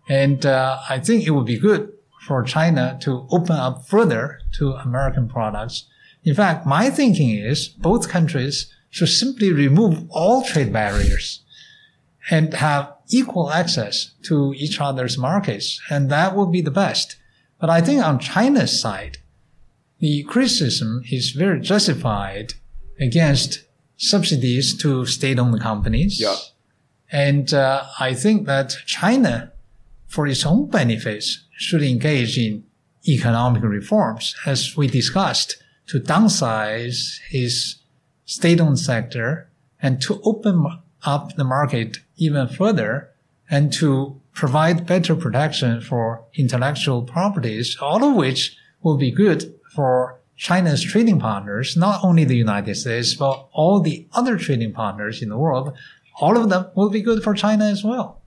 [0.08, 1.92] And uh, I think it would be good
[2.26, 5.84] for China to open up further to American products.
[6.24, 11.42] In fact, my thinking is both countries should simply remove all trade barriers
[12.30, 15.80] and have equal access to each other's markets.
[15.88, 17.16] And that would be the best.
[17.60, 19.18] But I think on China's side,
[19.98, 22.54] the criticism is very justified
[23.00, 23.64] against
[23.96, 26.20] subsidies to state-owned companies.
[26.20, 26.36] Yeah.
[27.10, 29.52] And uh, I think that China,
[30.06, 32.64] for its own benefits, should engage in
[33.06, 37.76] economic reforms, as we discussed, to downsize its
[38.24, 40.66] state-owned sector and to open
[41.04, 43.10] up the market even further
[43.50, 50.20] and to provide better protection for intellectual properties, all of which will be good for
[50.34, 55.28] China's trading partners, not only the United States, but all the other trading partners in
[55.28, 55.72] the world.
[56.20, 58.20] All of them will be good for China as well.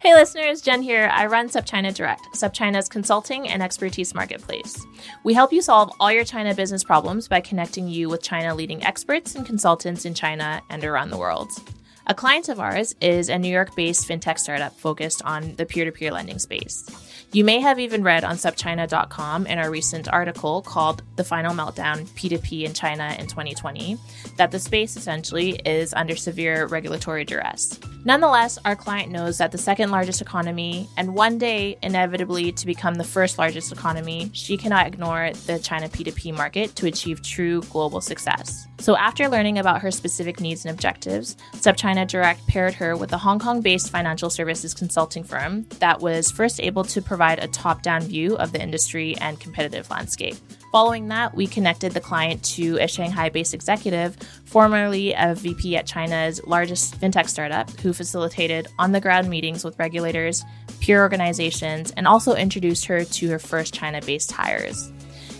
[0.00, 1.08] Hey listeners, Jen here.
[1.12, 4.84] I run SupChina Direct, SupChina's consulting and expertise marketplace.
[5.22, 8.82] We help you solve all your China business problems by connecting you with China leading
[8.82, 11.50] experts and consultants in China and around the world.
[12.08, 15.84] A client of ours is a New York based fintech startup focused on the peer
[15.84, 17.07] to peer lending space.
[17.30, 22.06] You may have even read on SupChina.com in our recent article called The Final Meltdown
[22.06, 23.98] P2P in China in 2020
[24.38, 27.78] that the space essentially is under severe regulatory duress.
[28.06, 32.94] Nonetheless, our client knows that the second largest economy, and one day inevitably to become
[32.94, 38.00] the first largest economy, she cannot ignore the China P2P market to achieve true global
[38.00, 38.66] success.
[38.80, 43.18] So, after learning about her specific needs and objectives, SupChina Direct paired her with a
[43.18, 47.82] Hong Kong based financial services consulting firm that was first able to provide a top
[47.82, 50.36] down view of the industry and competitive landscape.
[50.70, 55.86] Following that, we connected the client to a Shanghai based executive, formerly a VP at
[55.86, 60.44] China's largest fintech startup, who facilitated on the ground meetings with regulators,
[60.80, 64.92] peer organizations, and also introduced her to her first China based hires.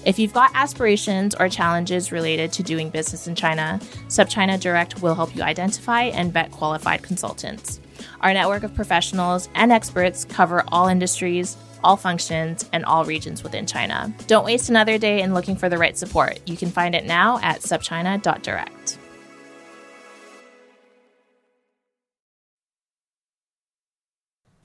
[0.08, 5.14] If you've got aspirations or challenges related to doing business in China, SupChina Direct will
[5.14, 7.78] help you identify and vet qualified consultants.
[8.22, 13.66] Our network of professionals and experts cover all industries, all functions, and all regions within
[13.66, 14.10] China.
[14.28, 16.40] Don't waste another day in looking for the right support.
[16.46, 18.96] You can find it now at supchina.direct.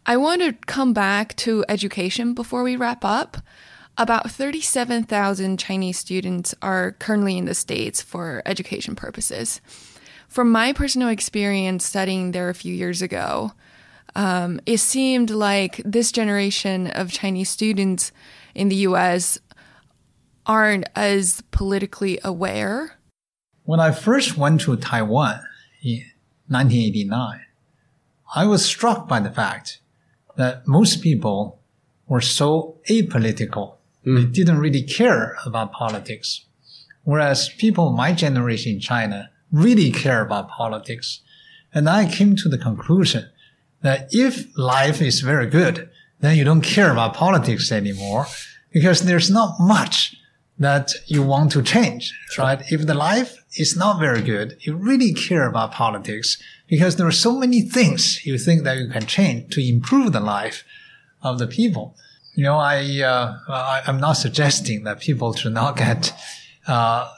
[0.06, 3.38] I want to come back to education before we wrap up.
[3.96, 9.62] About 37,000 Chinese students are currently in the States for education purposes.
[10.28, 13.52] From my personal experience studying there a few years ago,
[14.16, 18.12] um, it seemed like this generation of Chinese students
[18.56, 19.38] in the US
[20.48, 22.98] aren't as politically aware.
[23.64, 25.40] When I first went to Taiwan
[25.84, 26.04] in
[26.48, 27.42] 1989,
[28.36, 29.82] I was struck by the fact
[30.36, 31.60] that most people
[32.08, 33.78] were so apolitical.
[34.06, 36.46] They didn't really care about politics.
[37.04, 41.22] Whereas people my generation in China really care about politics.
[41.74, 43.30] And I came to the conclusion
[43.82, 45.90] that if life is very good,
[46.22, 48.28] then you don't care about politics anymore
[48.72, 50.16] because there's not much
[50.58, 52.62] that you want to change, right?
[52.72, 57.12] If the life is not very good, you really care about politics because there are
[57.12, 60.64] so many things you think that you can change to improve the life
[61.22, 61.96] of the people.
[62.36, 66.14] You know, I, uh, I I'm not suggesting that people should not get,
[66.68, 67.10] uh,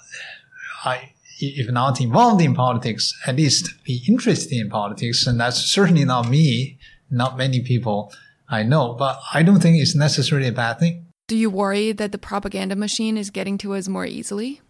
[0.84, 5.26] I, if not involved in politics, at least be interested in politics.
[5.28, 6.78] And that's certainly not me,
[7.09, 8.13] not many people
[8.47, 11.07] I know, but I don't think it's necessarily a bad thing.
[11.28, 14.61] Do you worry that the propaganda machine is getting to us more easily?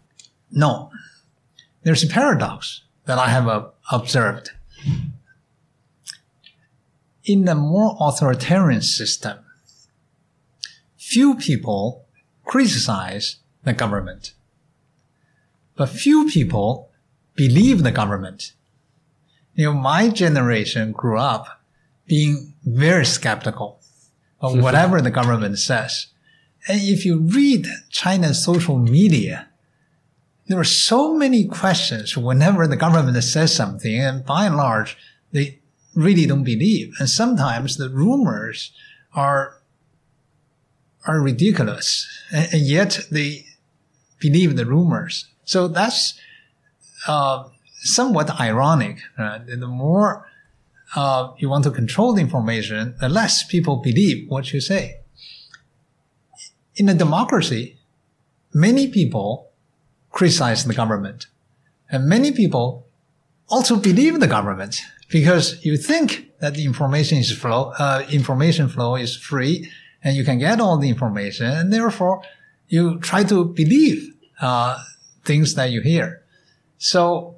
[0.52, 0.90] No.
[1.84, 4.52] There's a paradox that I have uh, observed.
[7.26, 9.40] In a more authoritarian system,
[11.16, 12.06] few people
[12.44, 14.34] criticize the government,
[15.78, 16.90] but few people
[17.36, 18.52] believe the government.
[19.54, 21.62] You know, my generation grew up
[22.06, 23.80] being very skeptical
[24.42, 26.08] of whatever the government says.
[26.68, 29.48] And if you read China's social media,
[30.48, 34.98] there are so many questions whenever the government says something, and by and large,
[35.32, 35.60] they
[35.94, 36.94] really don't believe.
[37.00, 38.74] And sometimes the rumors
[39.14, 39.62] are
[41.08, 43.46] are ridiculous, and, and yet they
[44.20, 45.28] believe the rumors.
[45.44, 46.20] So that's
[47.08, 47.46] uh,
[47.76, 49.00] somewhat ironic.
[49.18, 49.46] Right?
[49.46, 50.28] The more
[50.96, 54.98] uh, you want to control the information, the less people believe what you say.
[56.76, 57.78] In a democracy,
[58.54, 59.52] many people
[60.12, 61.28] criticize the government,
[61.90, 62.88] and many people
[63.48, 68.96] also believe the government because you think that the information is flow, uh, information flow
[68.96, 69.70] is free,
[70.06, 72.22] and you can get all the information, and therefore
[72.68, 74.78] you try to believe uh,
[75.26, 76.22] things that you hear.
[76.78, 77.38] So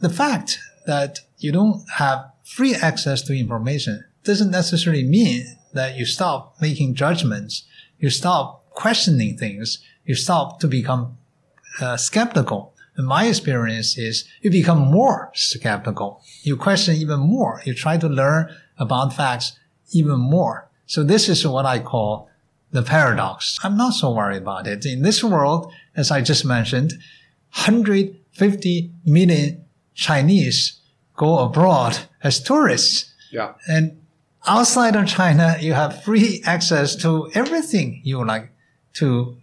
[0.00, 6.04] the fact that you don't have free access to information doesn't necessarily mean that you
[6.04, 7.64] stop making judgments,
[7.98, 11.16] you stop questioning things, you stop to become
[11.80, 12.74] uh, skeptical.
[12.96, 16.20] And my experience is you become more skeptical.
[16.42, 17.62] You question even more.
[17.64, 19.58] You try to learn about facts
[19.92, 20.67] even more.
[20.88, 22.30] So this is what I call
[22.72, 23.58] the paradox.
[23.62, 24.86] I'm not so worried about it.
[24.86, 26.92] In this world, as I just mentioned,
[27.52, 29.64] 150 million
[29.94, 30.80] Chinese
[31.14, 33.12] go abroad as tourists.
[33.30, 33.52] Yeah.
[33.68, 34.00] And
[34.46, 38.50] outside of China, you have free access to everything you like
[38.94, 39.36] to,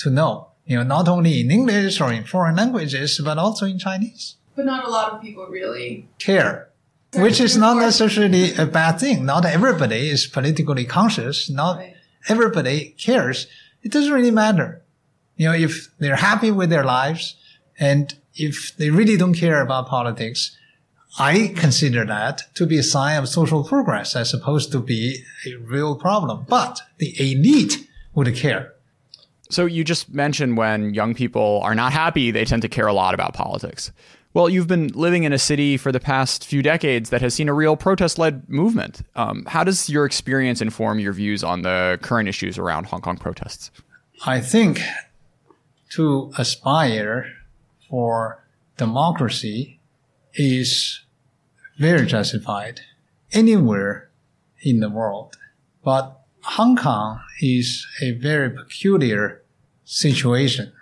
[0.00, 0.48] to know.
[0.66, 4.36] You know, not only in English or in foreign languages, but also in Chinese.
[4.56, 6.08] But not a lot of people really.
[6.18, 6.70] Care.
[7.16, 9.24] Which is not necessarily a bad thing.
[9.24, 11.48] Not everybody is politically conscious.
[11.50, 11.94] Not Right.
[12.28, 13.46] everybody cares.
[13.82, 14.82] It doesn't really matter.
[15.36, 17.36] You know, if they're happy with their lives
[17.78, 20.56] and if they really don't care about politics,
[21.18, 25.54] I consider that to be a sign of social progress as opposed to be a
[25.56, 26.46] real problem.
[26.48, 28.72] But the elite would care.
[29.50, 32.92] So you just mentioned when young people are not happy, they tend to care a
[32.92, 33.92] lot about politics.
[34.34, 37.48] Well, you've been living in a city for the past few decades that has seen
[37.48, 39.02] a real protest led movement.
[39.14, 43.16] Um, how does your experience inform your views on the current issues around Hong Kong
[43.16, 43.70] protests?
[44.26, 44.80] I think
[45.90, 47.32] to aspire
[47.88, 48.44] for
[48.76, 49.78] democracy
[50.34, 51.04] is
[51.78, 52.80] very justified
[53.32, 54.10] anywhere
[54.62, 55.36] in the world.
[55.84, 59.42] But Hong Kong is a very peculiar
[59.84, 60.72] situation.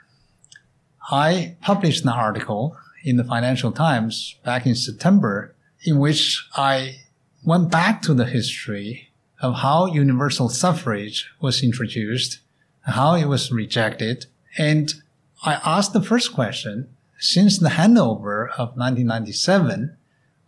[1.10, 7.00] I published an article in the Financial Times back in September in which I
[7.44, 12.38] went back to the history of how universal suffrage was introduced,
[12.82, 14.26] how it was rejected,
[14.56, 14.94] and
[15.44, 16.88] I asked the first question,
[17.18, 19.96] since the handover of 1997,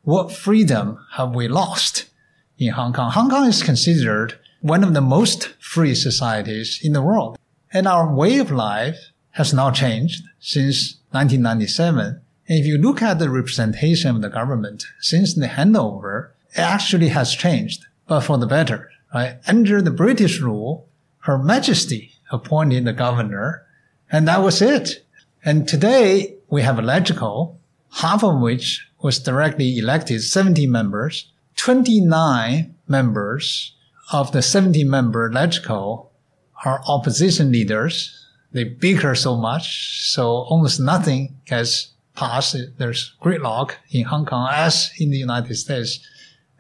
[0.03, 2.11] what freedom have we lost
[2.59, 3.11] in Hong Kong?
[3.11, 7.39] Hong Kong is considered one of the most free societies in the world.
[7.73, 12.21] And our way of life has not changed since 1997.
[12.47, 17.35] If you look at the representation of the government since the handover, it actually has
[17.35, 17.87] changed.
[18.07, 18.91] but for the better.
[19.15, 19.39] Right?
[19.47, 20.87] Under the British rule,
[21.21, 23.65] Her Majesty appointed the governor,
[24.11, 25.07] and that was it.
[25.43, 27.57] And today we have a LegCo,
[27.93, 33.75] half of which was directly elected, 70 members, 29 members
[34.13, 36.09] of the 70 member LegCo
[36.65, 38.27] are opposition leaders.
[38.53, 42.57] They bicker so much, so almost nothing gets passed.
[42.79, 46.01] There's gridlock in Hong Kong as in the United States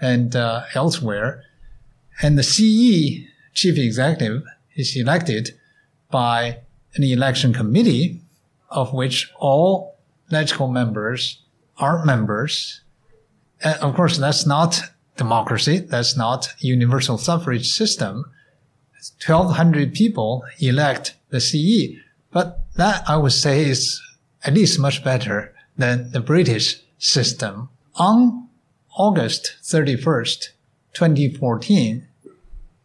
[0.01, 1.43] and uh, elsewhere.
[2.23, 4.43] And the CE chief executive
[4.77, 5.59] is elected
[6.11, 6.59] by
[6.95, 8.21] an election committee
[8.71, 9.97] of which all
[10.31, 11.43] LegCo members
[11.79, 12.83] are members.
[13.63, 14.81] And of course, that's not
[15.17, 15.79] democracy.
[15.79, 18.25] That's not universal suffrage system.
[19.25, 22.01] 1200 people elect the CE.
[22.31, 24.01] But that I would say is
[24.45, 27.69] at least much better than the British system.
[27.97, 28.49] On
[28.97, 30.49] August 31st,
[30.93, 32.07] 2014,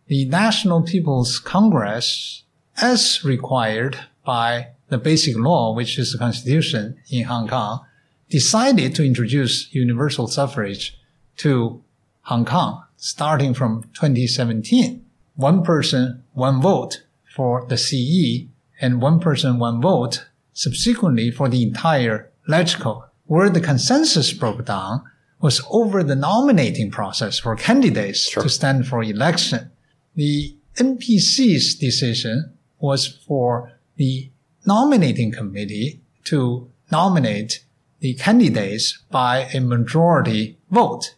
[0.07, 2.43] the National People's Congress,
[2.77, 7.85] as required by the basic law, which is the constitution in Hong Kong,
[8.29, 10.97] decided to introduce universal suffrage
[11.37, 11.83] to
[12.23, 15.05] Hong Kong starting from 2017.
[15.35, 17.03] One person, one vote
[17.33, 18.47] for the CE
[18.81, 20.25] and one person, one vote
[20.59, 23.05] subsequently for the entire LegCo.
[23.27, 25.03] Where the consensus broke down
[25.39, 28.43] was over the nominating process for candidates Sure.
[28.43, 29.71] to stand for election.
[30.15, 34.31] The NPC's decision was for the
[34.65, 37.63] nominating committee to nominate
[38.01, 41.15] the candidates by a majority vote.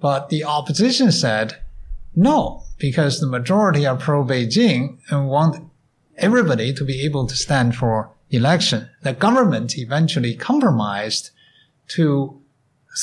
[0.00, 1.58] But the opposition said
[2.14, 5.62] no, because the majority are pro Beijing and want
[6.16, 8.88] everybody to be able to stand for election.
[9.02, 11.30] The government eventually compromised
[11.88, 12.40] to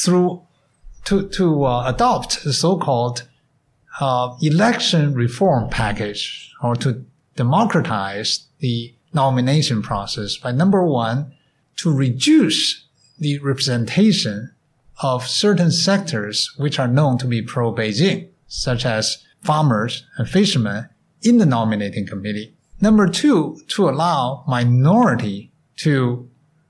[0.04, 0.44] through
[1.06, 3.28] to to uh, adopt the so-called
[4.00, 7.06] uh, election reform package or to
[7.36, 11.34] democratize the nomination process by number one
[11.78, 12.86] to reduce
[13.18, 14.52] the representation
[15.02, 20.90] of certain sectors which are known to be pro Beijing, such as farmers and fishermen
[21.22, 22.54] in the nominating committee.
[22.82, 26.30] Number two, to allow minority to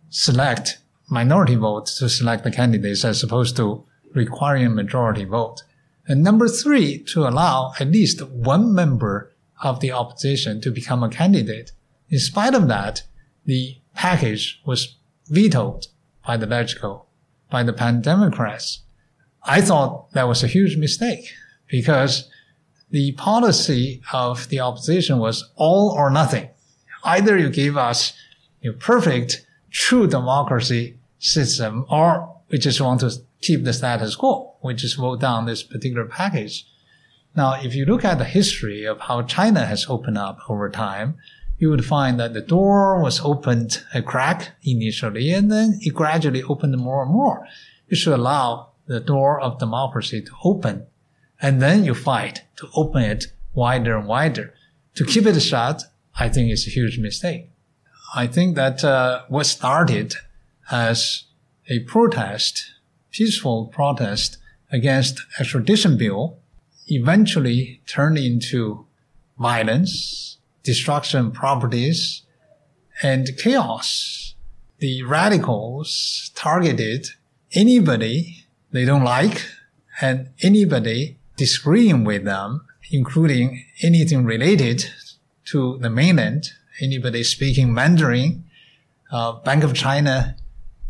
[0.10, 0.80] select
[1.10, 3.84] minority votes to select the candidates as opposed to
[4.14, 5.64] requiring a majority vote.
[6.08, 9.32] And number three, to allow at least one member
[9.62, 11.72] of the opposition to become a candidate.
[12.10, 13.04] In spite of that,
[13.46, 14.96] the package was
[15.28, 15.88] vetoed
[16.26, 17.06] by the LegCo,
[17.52, 18.82] by the Pan Democrats.
[19.44, 21.34] I thought that was a huge mistake
[21.68, 22.30] because
[22.92, 26.50] the policy of the opposition was all or nothing.
[27.04, 28.14] Either you give us
[28.64, 33.12] a perfect, true democracy system, or we just want to
[33.42, 34.56] keep the status quo.
[34.64, 36.66] We just vote down this particular package.
[37.36, 41.18] Now, if you look at the history of how China has opened up over time,
[41.60, 46.42] you would find that the door was opened a crack initially, and then it gradually
[46.44, 47.46] opened more and more.
[47.88, 50.88] You should allow the door of democracy to open,
[51.42, 54.54] and then you fight to open it wider and wider.
[54.96, 55.84] To keep it shut,
[56.20, 57.50] I think is a huge mistake.
[58.16, 60.16] I think that uh, what started
[60.72, 61.24] as
[61.68, 62.74] a protest,
[63.12, 64.38] peaceful protest
[64.72, 66.40] against extradition bill,
[66.88, 68.86] eventually turned into
[69.38, 72.24] violence, destruction of properties,
[73.02, 74.34] and chaos.
[74.80, 77.08] The radicals targeted
[77.54, 79.46] anybody they don't like
[80.02, 84.84] and anybody disagreeing with them, including anything related
[85.46, 88.44] to the mainland, anybody speaking Mandarin,
[89.12, 90.36] uh, Bank of China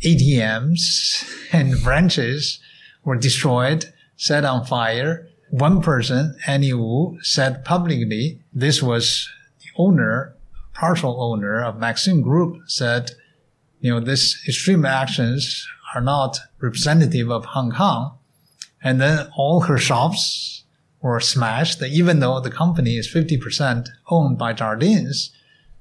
[0.04, 1.24] ATMs
[1.54, 2.60] and branches
[3.04, 5.28] were destroyed, set on fire.
[5.52, 9.30] One person, Annie Wu, said publicly, this was
[9.60, 10.36] the owner,
[10.74, 13.12] partial owner of Maxim Group, said,
[13.82, 18.19] you know, this extreme actions are not representative of Hong Kong.
[18.82, 20.64] And then all her shops
[21.02, 25.32] were smashed, even though the company is 50% owned by Jardines,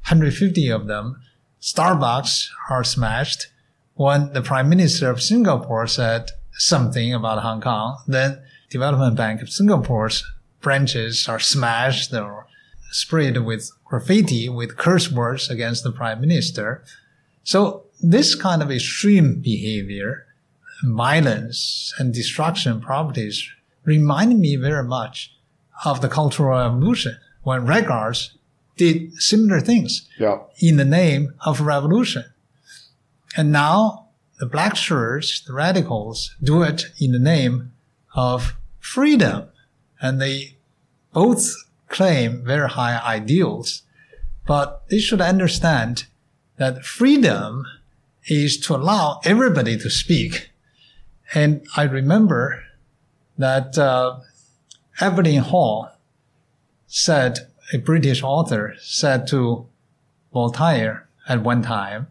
[0.03, 1.21] 150 of them.
[1.61, 3.49] Starbucks are smashed.
[3.95, 8.41] When the prime minister of Singapore said something about Hong Kong, then
[8.71, 10.25] Development Bank of Singapore's
[10.61, 12.47] branches are smashed or
[12.91, 16.85] sprayed with graffiti with curse words against the prime minister.
[17.43, 20.27] So this kind of extreme behavior,
[20.85, 23.49] violence and destruction properties
[23.85, 25.35] remind me very much
[25.85, 28.35] of the Cultural Revolution when Red Guards
[28.77, 30.39] did similar things Yeah.
[30.61, 32.25] in the name of revolution.
[33.37, 34.07] And now
[34.39, 37.73] the black shirts, the radicals, do it in the name
[38.15, 39.49] of freedom
[40.01, 40.57] and they
[41.13, 41.45] both
[41.89, 43.83] claim very high ideals,
[44.47, 46.05] but they should understand
[46.57, 47.65] that freedom
[48.27, 50.51] is to allow everybody to speak.
[51.35, 52.65] And I remember
[53.37, 54.21] that uh,
[55.01, 55.91] Evelyn Hall
[56.87, 59.67] said, a British author said to
[60.33, 62.09] Voltaire at one time,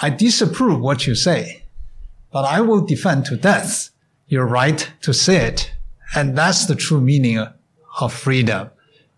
[0.00, 1.64] I disapprove what you say,
[2.30, 3.90] but I will defend to death
[4.28, 5.72] your right to say it.
[6.14, 7.44] And that's the true meaning
[8.00, 8.70] of freedom.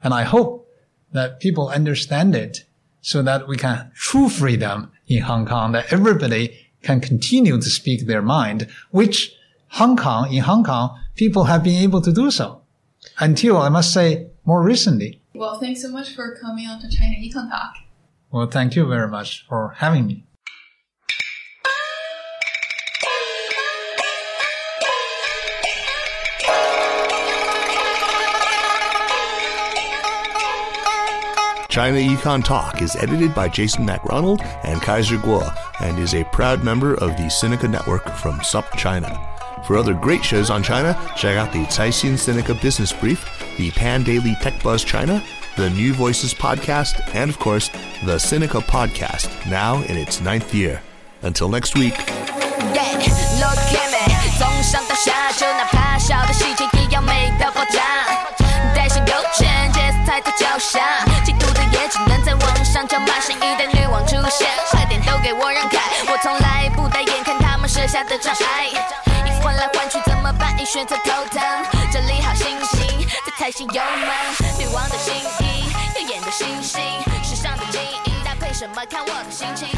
[0.02, 0.66] And I hope
[1.12, 2.64] that people understand it
[3.02, 7.70] so that we can have true freedom in Hong Kong, that everybody can continue to
[7.70, 9.36] speak their mind, which
[9.72, 12.62] Hong Kong, in Hong Kong, people have been able to do so
[13.18, 15.20] until I must say more recently.
[15.34, 17.74] Well, thanks so much for coming on to China Econ Talk.
[18.32, 20.24] Well, thank you very much for having me.
[31.80, 35.50] China Econ Talk is edited by Jason MacRonald and Kaiser Kuo
[35.80, 39.64] and is a proud member of the Sinica Network from SupChina.
[39.64, 43.24] For other great shows on China, check out the Caixin Sinica Business Brief,
[43.56, 45.24] the Pandaily Tech Buzz China,
[45.56, 47.68] the New Voices Podcast, and of course,
[48.04, 50.82] the Sinica Podcast, now in its ninth year.
[51.22, 51.94] Until next week.
[51.96, 52.90] Yeah,
[65.32, 65.78] 我让开！
[66.06, 70.58] 我从来不带眼看他们设下的障碍，衣服换来换去怎么办？
[70.60, 71.40] 一选择头疼，
[71.92, 74.10] 整理好心情，再踩下油门，
[74.58, 76.80] 女王的新衣，耀眼的星星，
[77.22, 79.68] 时尚的精英，搭配什么看我的心情。